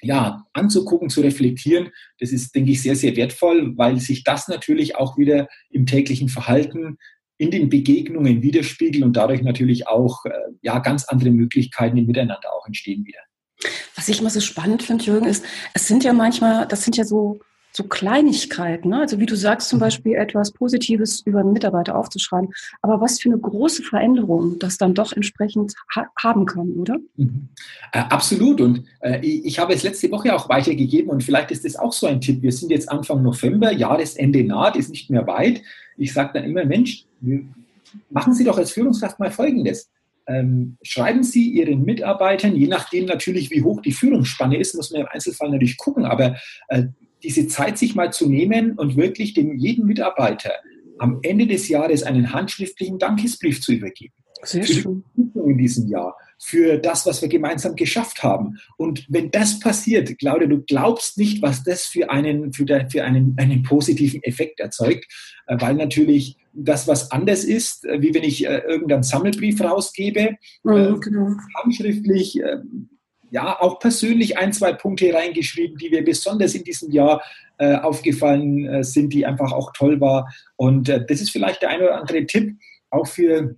ja, 0.00 0.44
anzugucken, 0.52 1.08
zu 1.08 1.22
reflektieren. 1.22 1.90
Das 2.20 2.30
ist, 2.30 2.54
denke 2.54 2.72
ich, 2.72 2.82
sehr, 2.82 2.94
sehr 2.94 3.16
wertvoll, 3.16 3.76
weil 3.76 3.98
sich 3.98 4.22
das 4.22 4.48
natürlich 4.48 4.96
auch 4.96 5.16
wieder 5.16 5.48
im 5.70 5.86
täglichen 5.86 6.28
Verhalten, 6.28 6.98
in 7.38 7.50
den 7.50 7.68
Begegnungen 7.68 8.42
widerspiegelt 8.42 9.02
und 9.02 9.16
dadurch 9.16 9.42
natürlich 9.42 9.88
auch 9.88 10.24
äh, 10.24 10.30
ja, 10.62 10.78
ganz 10.78 11.04
andere 11.04 11.30
Möglichkeiten 11.30 11.96
im 11.96 12.06
Miteinander 12.06 12.54
auch 12.54 12.66
entstehen 12.66 13.04
wieder. 13.04 13.18
Was 13.96 14.08
ich 14.08 14.20
immer 14.20 14.30
so 14.30 14.40
spannend 14.40 14.82
finde, 14.82 15.04
Jürgen, 15.04 15.26
ist, 15.26 15.44
es 15.74 15.86
sind 15.88 16.04
ja 16.04 16.12
manchmal, 16.12 16.66
das 16.66 16.84
sind 16.84 16.96
ja 16.96 17.04
so, 17.04 17.40
so 17.76 17.84
Kleinigkeiten, 17.84 18.90
ne? 18.90 19.00
also 19.00 19.18
wie 19.18 19.26
du 19.26 19.36
sagst, 19.36 19.68
zum 19.68 19.78
mhm. 19.78 19.82
Beispiel 19.82 20.14
etwas 20.14 20.52
Positives 20.52 21.22
über 21.24 21.40
einen 21.40 21.52
Mitarbeiter 21.52 21.96
aufzuschreiben, 21.96 22.50
aber 22.82 23.00
was 23.00 23.20
für 23.20 23.30
eine 23.30 23.38
große 23.38 23.82
Veränderung 23.82 24.58
das 24.60 24.78
dann 24.78 24.94
doch 24.94 25.12
entsprechend 25.12 25.74
ha 25.94 26.06
haben 26.16 26.46
kann, 26.46 26.70
oder? 26.74 26.98
Mhm. 27.16 27.48
Äh, 27.92 27.98
absolut 27.98 28.60
und 28.60 28.84
äh, 29.00 29.18
ich 29.20 29.58
habe 29.58 29.74
es 29.74 29.82
letzte 29.82 30.10
Woche 30.12 30.34
auch 30.34 30.48
weitergegeben 30.48 31.10
und 31.10 31.24
vielleicht 31.24 31.50
ist 31.50 31.64
das 31.64 31.74
auch 31.74 31.92
so 31.92 32.06
ein 32.06 32.20
Tipp. 32.20 32.42
Wir 32.42 32.52
sind 32.52 32.70
jetzt 32.70 32.88
Anfang 32.88 33.22
November, 33.22 33.72
Jahresende 33.72 34.44
naht, 34.44 34.76
ist 34.76 34.90
nicht 34.90 35.10
mehr 35.10 35.26
weit. 35.26 35.62
Ich 35.96 36.12
sage 36.12 36.30
dann 36.34 36.44
immer, 36.44 36.64
Mensch, 36.64 37.06
machen 38.10 38.34
Sie 38.34 38.44
doch 38.44 38.58
als 38.58 38.70
Führungskraft 38.70 39.18
mal 39.18 39.32
Folgendes 39.32 39.90
ähm, 40.26 40.78
schreiben 40.82 41.22
Sie 41.22 41.50
Ihren 41.50 41.84
Mitarbeitern, 41.84 42.56
je 42.56 42.66
nachdem 42.66 43.06
natürlich, 43.06 43.50
wie 43.50 43.62
hoch 43.62 43.82
die 43.82 43.92
Führungsspanne 43.92 44.58
ist, 44.58 44.74
muss 44.74 44.90
man 44.90 45.02
im 45.02 45.08
Einzelfall 45.08 45.50
natürlich 45.50 45.76
gucken, 45.76 46.04
aber 46.04 46.36
äh, 46.68 46.84
diese 47.22 47.48
Zeit 47.48 47.78
sich 47.78 47.94
mal 47.94 48.12
zu 48.12 48.28
nehmen 48.28 48.72
und 48.72 48.96
wirklich 48.96 49.34
dem 49.34 49.56
jeden 49.56 49.86
Mitarbeiter 49.86 50.52
am 50.98 51.18
Ende 51.22 51.46
des 51.46 51.68
Jahres 51.68 52.02
einen 52.02 52.32
handschriftlichen 52.32 52.98
Dankesbrief 52.98 53.60
zu 53.60 53.72
übergeben. 53.72 54.14
Sehr 54.42 54.64
schön. 54.64 55.04
in 55.16 55.58
diesem 55.58 55.88
Jahr, 55.88 56.16
für 56.38 56.76
das, 56.76 57.06
was 57.06 57.22
wir 57.22 57.28
gemeinsam 57.28 57.76
geschafft 57.76 58.22
haben. 58.22 58.58
Und 58.76 59.06
wenn 59.08 59.30
das 59.30 59.58
passiert, 59.58 60.18
Claudia, 60.18 60.46
du 60.46 60.62
glaubst 60.62 61.16
nicht, 61.16 61.40
was 61.40 61.64
das 61.64 61.86
für 61.86 62.10
einen, 62.10 62.52
für, 62.52 62.64
der, 62.64 62.90
für 62.90 63.04
einen, 63.04 63.34
einen 63.38 63.62
positiven 63.62 64.22
Effekt 64.22 64.60
erzeugt, 64.60 65.06
äh, 65.46 65.56
weil 65.58 65.74
natürlich 65.74 66.36
das 66.54 66.86
was 66.86 67.10
anders 67.10 67.44
ist, 67.44 67.84
äh, 67.84 68.00
wie 68.00 68.14
wenn 68.14 68.22
ich 68.22 68.46
äh, 68.46 68.58
irgendeinen 68.58 69.02
Sammelbrief 69.02 69.60
rausgebe, 69.60 70.36
mhm, 70.62 71.00
genau. 71.00 71.36
handschriftlich, 71.62 72.40
äh, 72.40 72.58
ja, 73.30 73.60
auch 73.60 73.80
persönlich 73.80 74.38
ein, 74.38 74.52
zwei 74.52 74.72
Punkte 74.72 75.12
reingeschrieben, 75.12 75.76
die 75.76 75.90
mir 75.90 76.04
besonders 76.04 76.54
in 76.54 76.62
diesem 76.62 76.92
Jahr 76.92 77.22
äh, 77.58 77.74
aufgefallen 77.76 78.64
äh, 78.66 78.84
sind, 78.84 79.12
die 79.12 79.26
einfach 79.26 79.52
auch 79.52 79.72
toll 79.72 80.00
war. 80.00 80.32
Und 80.56 80.88
das 80.88 81.20
ist 81.20 81.30
vielleicht 81.30 81.62
der 81.62 81.70
eine 81.70 81.84
oder 81.84 82.00
andere 82.00 82.26
Tipp, 82.26 82.56
auch 82.90 83.06
für 83.06 83.56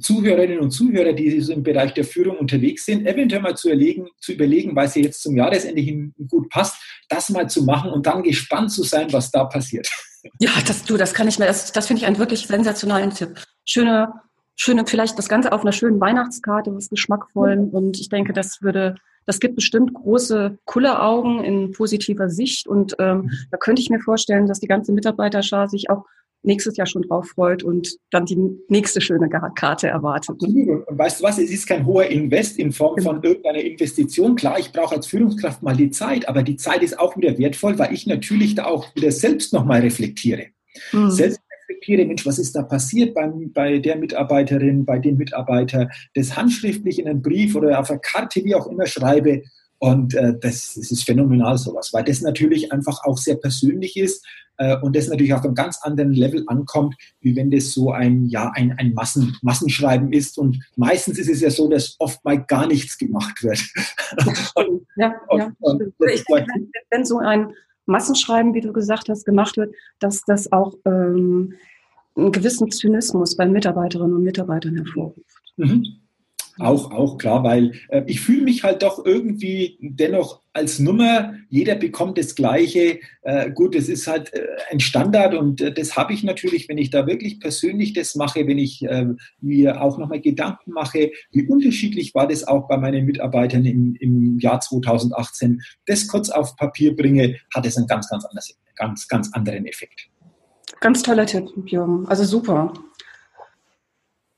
Zuhörerinnen 0.00 0.60
und 0.60 0.70
Zuhörer, 0.70 1.12
die 1.12 1.40
so 1.40 1.52
im 1.52 1.62
Bereich 1.62 1.92
der 1.94 2.04
Führung 2.04 2.36
unterwegs 2.36 2.84
sind, 2.84 3.06
eventuell 3.06 3.42
mal 3.42 3.56
zu, 3.56 3.68
erlegen, 3.68 4.08
zu 4.20 4.32
überlegen, 4.32 4.76
weil 4.76 4.88
sie 4.88 5.02
jetzt 5.02 5.22
zum 5.22 5.36
Jahresende 5.36 5.80
hin 5.80 6.14
gut 6.28 6.48
passt, 6.50 6.76
das 7.08 7.30
mal 7.30 7.48
zu 7.48 7.64
machen 7.64 7.90
und 7.90 8.06
dann 8.06 8.22
gespannt 8.22 8.70
zu 8.70 8.84
sein, 8.84 9.12
was 9.12 9.30
da 9.30 9.44
passiert. 9.44 9.88
Ja, 10.38 10.50
das, 10.66 10.84
du, 10.84 10.96
das 10.96 11.14
kann 11.14 11.28
ich 11.28 11.38
mir, 11.38 11.46
das, 11.46 11.72
das 11.72 11.86
finde 11.86 12.02
ich 12.02 12.06
einen 12.06 12.18
wirklich 12.18 12.46
sensationalen 12.46 13.10
Tipp. 13.10 13.40
Schöne, 13.64 14.12
schöne, 14.56 14.84
vielleicht 14.86 15.18
das 15.18 15.28
Ganze 15.28 15.52
auf 15.52 15.62
einer 15.62 15.72
schönen 15.72 16.00
Weihnachtskarte, 16.00 16.74
was 16.74 16.88
geschmackvollen. 16.88 17.70
Und 17.70 17.98
ich 18.00 18.08
denke, 18.08 18.32
das 18.32 18.62
würde, 18.62 18.96
das 19.26 19.40
gibt 19.40 19.56
bestimmt 19.56 19.94
große 19.94 20.58
Kulleraugen 20.64 21.44
in 21.44 21.72
positiver 21.72 22.28
Sicht. 22.28 22.66
Und 22.66 22.96
ähm, 22.98 23.18
mhm. 23.18 23.30
da 23.50 23.58
könnte 23.58 23.80
ich 23.80 23.90
mir 23.90 24.00
vorstellen, 24.00 24.46
dass 24.46 24.60
die 24.60 24.68
ganze 24.68 24.92
Mitarbeiterschar 24.92 25.68
sich 25.68 25.90
auch 25.90 26.04
nächstes 26.42 26.76
Jahr 26.76 26.86
schon 26.86 27.02
drauf 27.02 27.28
freut 27.28 27.62
und 27.62 27.96
dann 28.10 28.24
die 28.24 28.38
nächste 28.68 29.00
schöne 29.00 29.28
Karte 29.28 29.88
erwartet. 29.88 30.40
Und 30.40 30.84
weißt 30.88 31.20
du 31.20 31.24
was, 31.24 31.38
es 31.38 31.50
ist 31.50 31.66
kein 31.66 31.84
hoher 31.84 32.06
Invest 32.06 32.58
in 32.58 32.72
Form 32.72 32.98
von 33.00 33.20
genau. 33.20 33.28
irgendeiner 33.34 33.60
Investition. 33.60 34.36
Klar, 34.36 34.58
ich 34.58 34.72
brauche 34.72 34.96
als 34.96 35.06
Führungskraft 35.06 35.62
mal 35.62 35.76
die 35.76 35.90
Zeit, 35.90 36.28
aber 36.28 36.42
die 36.42 36.56
Zeit 36.56 36.82
ist 36.82 36.98
auch 36.98 37.16
wieder 37.16 37.36
wertvoll, 37.38 37.78
weil 37.78 37.92
ich 37.92 38.06
natürlich 38.06 38.54
da 38.54 38.66
auch 38.66 38.94
wieder 38.94 39.10
selbst 39.10 39.52
nochmal 39.52 39.80
reflektiere. 39.80 40.46
Mhm. 40.92 41.10
Selbst 41.10 41.40
reflektiere, 41.68 42.06
Mensch, 42.06 42.24
was 42.24 42.38
ist 42.38 42.54
da 42.54 42.62
passiert 42.62 43.14
beim, 43.14 43.52
bei 43.52 43.78
der 43.78 43.96
Mitarbeiterin, 43.96 44.84
bei 44.84 44.98
dem 44.98 45.16
Mitarbeiter, 45.16 45.90
das 46.14 46.36
handschriftlich 46.36 46.98
in 46.98 47.08
einen 47.08 47.22
Brief 47.22 47.56
oder 47.56 47.78
auf 47.78 47.90
einer 47.90 47.98
Karte, 47.98 48.44
wie 48.44 48.54
auch 48.54 48.66
immer 48.68 48.86
schreibe 48.86 49.42
und 49.78 50.14
äh, 50.14 50.34
das, 50.40 50.74
das 50.74 50.90
ist 50.90 51.04
phänomenal 51.04 51.56
sowas, 51.56 51.92
weil 51.92 52.04
das 52.04 52.20
natürlich 52.20 52.72
einfach 52.72 53.04
auch 53.04 53.16
sehr 53.16 53.36
persönlich 53.36 53.96
ist 53.96 54.26
und 54.82 54.96
das 54.96 55.08
natürlich 55.08 55.34
auf 55.34 55.44
einem 55.44 55.54
ganz 55.54 55.78
anderen 55.82 56.12
Level 56.12 56.44
ankommt, 56.46 56.96
wie 57.20 57.36
wenn 57.36 57.50
das 57.50 57.72
so 57.72 57.92
ein, 57.92 58.26
ja, 58.26 58.50
ein, 58.54 58.72
ein 58.78 58.92
Massen, 58.92 59.36
Massenschreiben 59.42 60.12
ist. 60.12 60.38
Und 60.38 60.58
meistens 60.76 61.18
ist 61.18 61.30
es 61.30 61.40
ja 61.40 61.50
so, 61.50 61.68
dass 61.68 61.96
oft 61.98 62.24
mal 62.24 62.44
gar 62.44 62.66
nichts 62.66 62.98
gemacht 62.98 63.42
wird. 63.42 63.60
und, 64.54 64.86
ja, 64.96 65.14
und, 65.28 65.38
ja. 65.38 65.52
Und 65.60 65.82
ich 66.12 66.24
denke, 66.24 66.46
wenn, 66.54 66.70
wenn 66.90 67.04
so 67.04 67.18
ein 67.18 67.52
Massenschreiben, 67.86 68.54
wie 68.54 68.60
du 68.60 68.72
gesagt 68.72 69.08
hast, 69.08 69.24
gemacht 69.24 69.56
wird, 69.56 69.74
dass 69.98 70.22
das 70.22 70.52
auch 70.52 70.74
ähm, 70.84 71.54
einen 72.16 72.32
gewissen 72.32 72.70
Zynismus 72.70 73.36
bei 73.36 73.46
Mitarbeiterinnen 73.46 74.16
und 74.16 74.24
Mitarbeitern 74.24 74.76
hervorruft. 74.76 75.22
Mhm. 75.56 75.86
Auch, 76.58 76.90
auch 76.90 77.18
klar, 77.18 77.44
weil 77.44 77.72
äh, 77.88 78.02
ich 78.06 78.20
fühle 78.20 78.42
mich 78.42 78.64
halt 78.64 78.82
doch 78.82 79.04
irgendwie 79.04 79.78
dennoch 79.80 80.42
als 80.52 80.78
Nummer. 80.78 81.34
Jeder 81.48 81.76
bekommt 81.76 82.18
das 82.18 82.34
Gleiche. 82.34 82.98
Äh, 83.22 83.50
gut, 83.52 83.74
das 83.74 83.88
ist 83.88 84.06
halt 84.06 84.32
äh, 84.34 84.46
ein 84.70 84.80
Standard 84.80 85.34
und 85.34 85.60
äh, 85.60 85.72
das 85.72 85.96
habe 85.96 86.12
ich 86.12 86.24
natürlich, 86.24 86.68
wenn 86.68 86.78
ich 86.78 86.90
da 86.90 87.06
wirklich 87.06 87.38
persönlich 87.38 87.92
das 87.92 88.16
mache, 88.16 88.46
wenn 88.46 88.58
ich 88.58 88.82
äh, 88.82 89.06
mir 89.40 89.80
auch 89.80 89.98
nochmal 89.98 90.20
Gedanken 90.20 90.72
mache, 90.72 91.12
wie 91.30 91.46
unterschiedlich 91.46 92.14
war 92.14 92.26
das 92.26 92.46
auch 92.46 92.66
bei 92.66 92.76
meinen 92.76 93.06
Mitarbeitern 93.06 93.64
im, 93.64 93.94
im 94.00 94.38
Jahr 94.40 94.60
2018, 94.60 95.62
das 95.86 96.08
kurz 96.08 96.28
auf 96.28 96.56
Papier 96.56 96.96
bringe, 96.96 97.36
hat 97.54 97.66
es 97.66 97.76
einen 97.76 97.86
ganz, 97.86 98.08
ganz, 98.08 98.24
anders, 98.24 98.52
ganz, 98.74 99.06
ganz 99.06 99.32
anderen 99.32 99.66
Effekt. 99.66 100.08
Ganz 100.80 101.02
toller 101.02 101.26
Tipp, 101.26 101.48
Jürgen. 101.66 102.06
Also 102.06 102.24
super. 102.24 102.72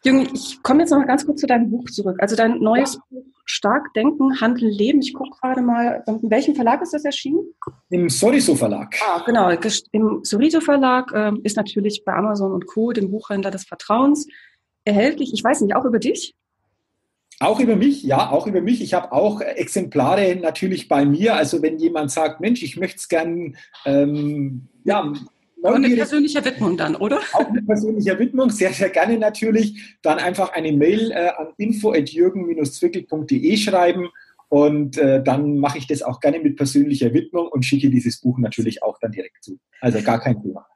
Jürgen, 0.05 0.29
ich 0.33 0.63
komme 0.63 0.81
jetzt 0.81 0.91
noch 0.91 0.99
mal 0.99 1.07
ganz 1.07 1.27
kurz 1.27 1.41
zu 1.41 1.47
deinem 1.47 1.71
Buch 1.71 1.85
zurück. 1.91 2.17
Also 2.21 2.35
dein 2.35 2.59
neues 2.59 2.95
ja. 2.95 3.01
Buch 3.11 3.25
Stark 3.45 3.93
Denken, 3.95 4.41
Handeln, 4.41 4.71
Leben. 4.71 5.01
Ich 5.01 5.13
gucke 5.13 5.37
gerade 5.41 5.61
mal, 5.61 6.03
in 6.07 6.31
welchem 6.31 6.55
Verlag 6.55 6.81
ist 6.83 6.95
das 6.95 7.05
erschienen? 7.05 7.53
Im 7.91 8.09
Soriso 8.09 8.55
Verlag. 8.55 8.95
Ah, 9.03 9.23
genau. 9.27 9.51
Im 9.93 10.21
Soriso 10.23 10.61
Verlag 10.61 11.13
äh, 11.13 11.33
ist 11.43 11.57
natürlich 11.57 12.03
bei 12.05 12.15
Amazon 12.15 12.53
und 12.53 12.67
Co., 12.67 12.93
dem 12.93 13.11
Buchhändler 13.11 13.51
des 13.51 13.65
Vertrauens, 13.65 14.27
erhältlich. 14.85 15.33
Ich 15.35 15.45
weiß 15.45 15.61
nicht, 15.61 15.75
auch 15.75 15.85
über 15.85 15.99
dich? 15.99 16.35
Auch 17.41 17.59
über 17.59 17.75
mich, 17.75 18.03
ja, 18.03 18.31
auch 18.31 18.47
über 18.47 18.61
mich. 18.61 18.83
Ich 18.83 18.95
habe 18.95 19.13
auch 19.13 19.41
Exemplare 19.41 20.37
natürlich 20.37 20.89
bei 20.89 21.05
mir. 21.05 21.37
Also 21.37 21.63
wenn 21.63 21.79
jemand 21.79 22.11
sagt, 22.11 22.41
Mensch, 22.41 22.63
ich 22.63 22.77
möchte 22.77 22.99
es 22.99 23.09
gern 23.09 23.57
ähm, 23.87 24.69
ja, 24.85 25.13
und 25.63 25.85
eine 25.85 25.95
persönliche 25.95 26.45
Widmung 26.45 26.77
dann, 26.77 26.97
oder? 26.97 27.21
Auch 27.33 27.47
eine 27.47 27.63
persönliche 27.63 28.19
Widmung, 28.19 28.51
sehr, 28.51 28.73
sehr 28.73 28.91
gerne 28.91 29.19
natürlich. 29.19 29.97
Dann 30.03 30.19
einfach 30.19 30.53
eine 30.53 30.73
Mail 30.73 31.11
äh, 31.11 31.31
an 31.37 31.49
info.jürgen-zwickel.de 31.57 33.57
schreiben 33.57 34.09
und 34.49 34.99
äh, 34.99 35.23
dann 35.23 35.59
mache 35.59 35.79
ich 35.79 35.87
das 35.87 36.03
auch 36.03 36.19
gerne 36.19 36.41
mit 36.41 36.57
persönlicher 36.57 37.15
Widmung 37.15 37.47
und 37.47 37.65
schicke 37.65 37.89
dieses 37.89 38.21
Buch 38.21 38.37
natürlich 38.39 38.83
auch 38.83 38.99
dann 38.99 39.13
direkt 39.13 39.45
zu. 39.45 39.61
Also 39.81 40.03
gar 40.03 40.21
kein 40.21 40.43
Thema. 40.43 40.67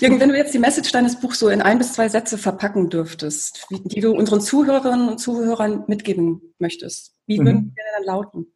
Jürgen, 0.00 0.18
wenn 0.18 0.30
du 0.30 0.36
jetzt 0.36 0.54
die 0.54 0.58
Message 0.58 0.90
deines 0.92 1.20
Buchs 1.20 1.40
so 1.40 1.50
in 1.50 1.60
ein 1.60 1.76
bis 1.76 1.92
zwei 1.92 2.08
Sätze 2.08 2.38
verpacken 2.38 2.88
dürftest, 2.88 3.66
die 3.70 4.00
du 4.00 4.12
unseren 4.12 4.40
Zuhörerinnen 4.40 5.10
und 5.10 5.18
Zuhörern 5.18 5.84
mitgeben 5.88 6.54
möchtest, 6.58 7.18
wie 7.26 7.38
würden 7.38 7.54
mhm. 7.54 7.74
die 7.76 7.82
dann 7.96 8.04
lauten? 8.04 8.46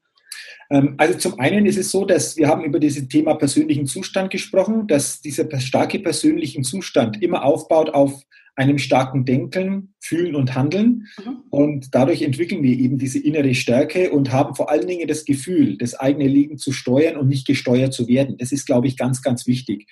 Ähm, 0.70 0.94
also 0.98 1.18
zum 1.18 1.38
einen 1.40 1.66
ist 1.66 1.78
es 1.78 1.90
so, 1.90 2.04
dass 2.04 2.36
wir 2.36 2.48
haben 2.48 2.64
über 2.64 2.78
dieses 2.78 3.08
Thema 3.08 3.34
persönlichen 3.34 3.86
Zustand 3.86 4.30
gesprochen, 4.30 4.86
dass 4.86 5.20
dieser 5.20 5.48
starke 5.60 5.98
persönlichen 5.98 6.64
Zustand 6.64 7.22
immer 7.22 7.44
aufbaut 7.44 7.90
auf 7.90 8.22
einem 8.54 8.78
starken 8.78 9.24
Denken, 9.24 9.94
Fühlen 10.00 10.34
und 10.34 10.54
Handeln. 10.54 11.06
Mhm. 11.18 11.38
Und 11.50 11.94
dadurch 11.94 12.22
entwickeln 12.22 12.62
wir 12.62 12.78
eben 12.78 12.98
diese 12.98 13.18
innere 13.18 13.54
Stärke 13.54 14.10
und 14.10 14.32
haben 14.32 14.54
vor 14.54 14.70
allen 14.70 14.86
Dingen 14.86 15.08
das 15.08 15.24
Gefühl, 15.24 15.78
das 15.78 15.94
eigene 15.94 16.28
Leben 16.28 16.58
zu 16.58 16.72
steuern 16.72 17.16
und 17.16 17.28
nicht 17.28 17.46
gesteuert 17.46 17.94
zu 17.94 18.08
werden. 18.08 18.36
Das 18.36 18.52
ist, 18.52 18.66
glaube 18.66 18.86
ich, 18.86 18.96
ganz, 18.96 19.22
ganz 19.22 19.46
wichtig. 19.46 19.86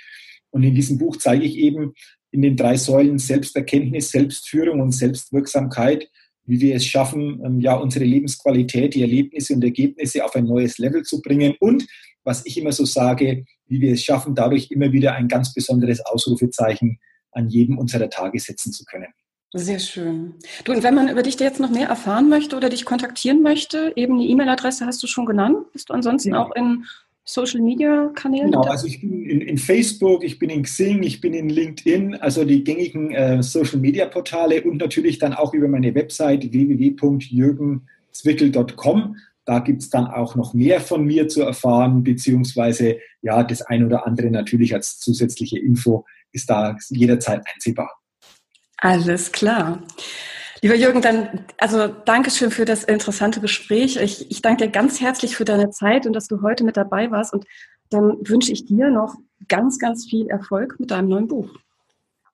Und 0.51 0.63
in 0.63 0.75
diesem 0.75 0.99
Buch 0.99 1.17
zeige 1.17 1.45
ich 1.45 1.57
eben 1.57 1.95
in 2.33 2.43
den 2.43 2.57
drei 2.57 2.77
Säulen 2.77 3.19
Selbsterkenntnis, 3.19 4.11
Selbstführung 4.11 4.81
und 4.81 4.93
Selbstwirksamkeit, 4.93 6.09
wie 6.45 6.61
wir 6.61 6.77
es 6.77 6.87
schaffen, 6.87 7.41
ähm, 7.45 7.61
ja, 7.61 7.75
unsere 7.75 8.05
Lebensqualität, 8.05 8.95
die 8.95 9.03
Erlebnisse 9.03 9.55
und 9.55 9.65
Ergebnisse 9.65 10.25
auf 10.25 10.35
ein 10.35 10.45
neues 10.45 10.79
Level 10.79 11.03
zu 11.03 11.21
bringen 11.21 11.55
und 11.61 11.87
was 12.25 12.45
ich 12.45 12.59
immer 12.59 12.73
so 12.73 12.85
sage, 12.85 13.45
wie 13.67 13.81
wir 13.81 13.93
es 13.93 14.05
schaffen, 14.05 14.35
dadurch 14.35 14.71
immer 14.71 14.93
wieder 14.93 15.15
ein 15.15 15.29
ganz 15.29 15.55
besonderes 15.55 16.01
Ausrufezeichen 16.05 16.99
an 17.33 17.49
jedem 17.49 17.79
unserer 17.79 18.11
Tage 18.11 18.39
setzen 18.39 18.73
zu 18.73 18.85
können. 18.85 19.09
Sehr 19.53 19.81
schön. 19.81 20.35
Du, 20.65 20.73
und 20.73 20.85
wenn 20.85 20.95
man 20.95 21.09
über 21.09 21.23
dich 21.23 21.39
jetzt 21.41 21.59
noch 21.59 21.71
mehr 21.71 21.89
erfahren 21.89 22.29
möchte 22.29 22.57
oder 22.57 22.69
dich 22.69 22.85
kontaktieren 22.85 23.43
möchte, 23.43 23.93
eben 23.97 24.15
eine 24.15 24.25
E-Mail-Adresse 24.25 24.87
hast 24.87 25.03
du 25.03 25.09
schon 25.09 25.27
genannt. 25.27 25.73
Bist 25.73 25.91
du 25.91 25.95
ansonsten 25.95 26.35
ja. 26.35 26.45
auch 26.45 26.55
in 26.55 26.85
Social 27.25 27.61
Media 27.61 28.11
Kanälen? 28.15 28.51
Genau, 28.51 28.63
also 28.63 28.87
ich 28.87 29.01
bin 29.01 29.25
in, 29.25 29.41
in, 29.41 29.57
Facebook, 29.59 30.23
ich 30.25 30.39
bin 30.39 30.51
in 30.51 30.63
Xing, 30.63 31.03
ich 31.03 31.21
bin 31.21 31.35
in 31.35 31.49
LinkedIn, 31.49 32.15
also 32.17 32.45
die 32.45 32.63
gängigen 32.65 33.13
äh, 33.13 33.43
Social 33.43 33.79
Media 33.79 34.07
Portale 34.07 34.63
und 34.63 34.77
natürlich 34.79 35.19
dann 35.19 35.35
auch 35.35 35.55
über 35.55 35.69
meine 35.69 35.95
Website 35.95 36.53
www.jürgenzwickel.com. 36.53 39.17
Da 39.45 39.61
gibt 39.61 39.83
es 39.83 39.91
dann 39.91 40.07
auch 40.07 40.35
noch 40.37 40.55
mehr 40.55 40.81
von 40.81 41.05
mir 41.05 41.29
zu 41.29 41.43
erfahren, 41.43 42.03
beziehungsweise 42.03 42.97
ja, 43.23 43.43
das 43.43 43.61
ein 43.63 43.85
oder 43.85 44.07
andere 44.07 44.31
natürlich 44.31 44.75
als 44.75 44.99
zusätzliche 44.99 45.59
Info 45.59 46.07
ist 46.33 46.51
da 46.51 46.77
jederzeit 46.91 47.43
einsehbar. 47.53 47.91
Alles 48.77 49.33
klar. 49.33 49.83
Lieber 50.63 50.75
Jürgen, 50.75 51.01
dann, 51.01 51.47
also 51.57 51.89
Dankeschön 51.89 52.51
für 52.51 52.65
das 52.65 52.85
interessante 52.85 53.41
Gespräch. 53.41 53.97
Ich, 53.97 54.31
ich 54.31 54.43
danke 54.43 54.65
dir 54.65 54.71
ganz 54.71 55.01
herzlich 55.01 55.37
für 55.37 55.45
deine 55.45 55.71
Zeit 55.71 56.07
und 56.07 56.13
dass 56.13 56.29
du 56.29 56.43
heute 56.43 56.65
mit 56.65 56.77
dabei 56.77 57.11
warst. 57.11 57.33
Und 57.33 57.47
dann 57.89 58.17
wünsche 58.29 58.53
ich 58.53 58.67
dir 58.67 58.91
noch 58.91 59.15
ganz, 59.49 59.79
ganz 59.79 60.07
viel 60.07 60.29
Erfolg 60.29 60.79
mit 60.79 60.91
deinem 60.91 61.09
neuen 61.09 61.29
Buch. 61.29 61.49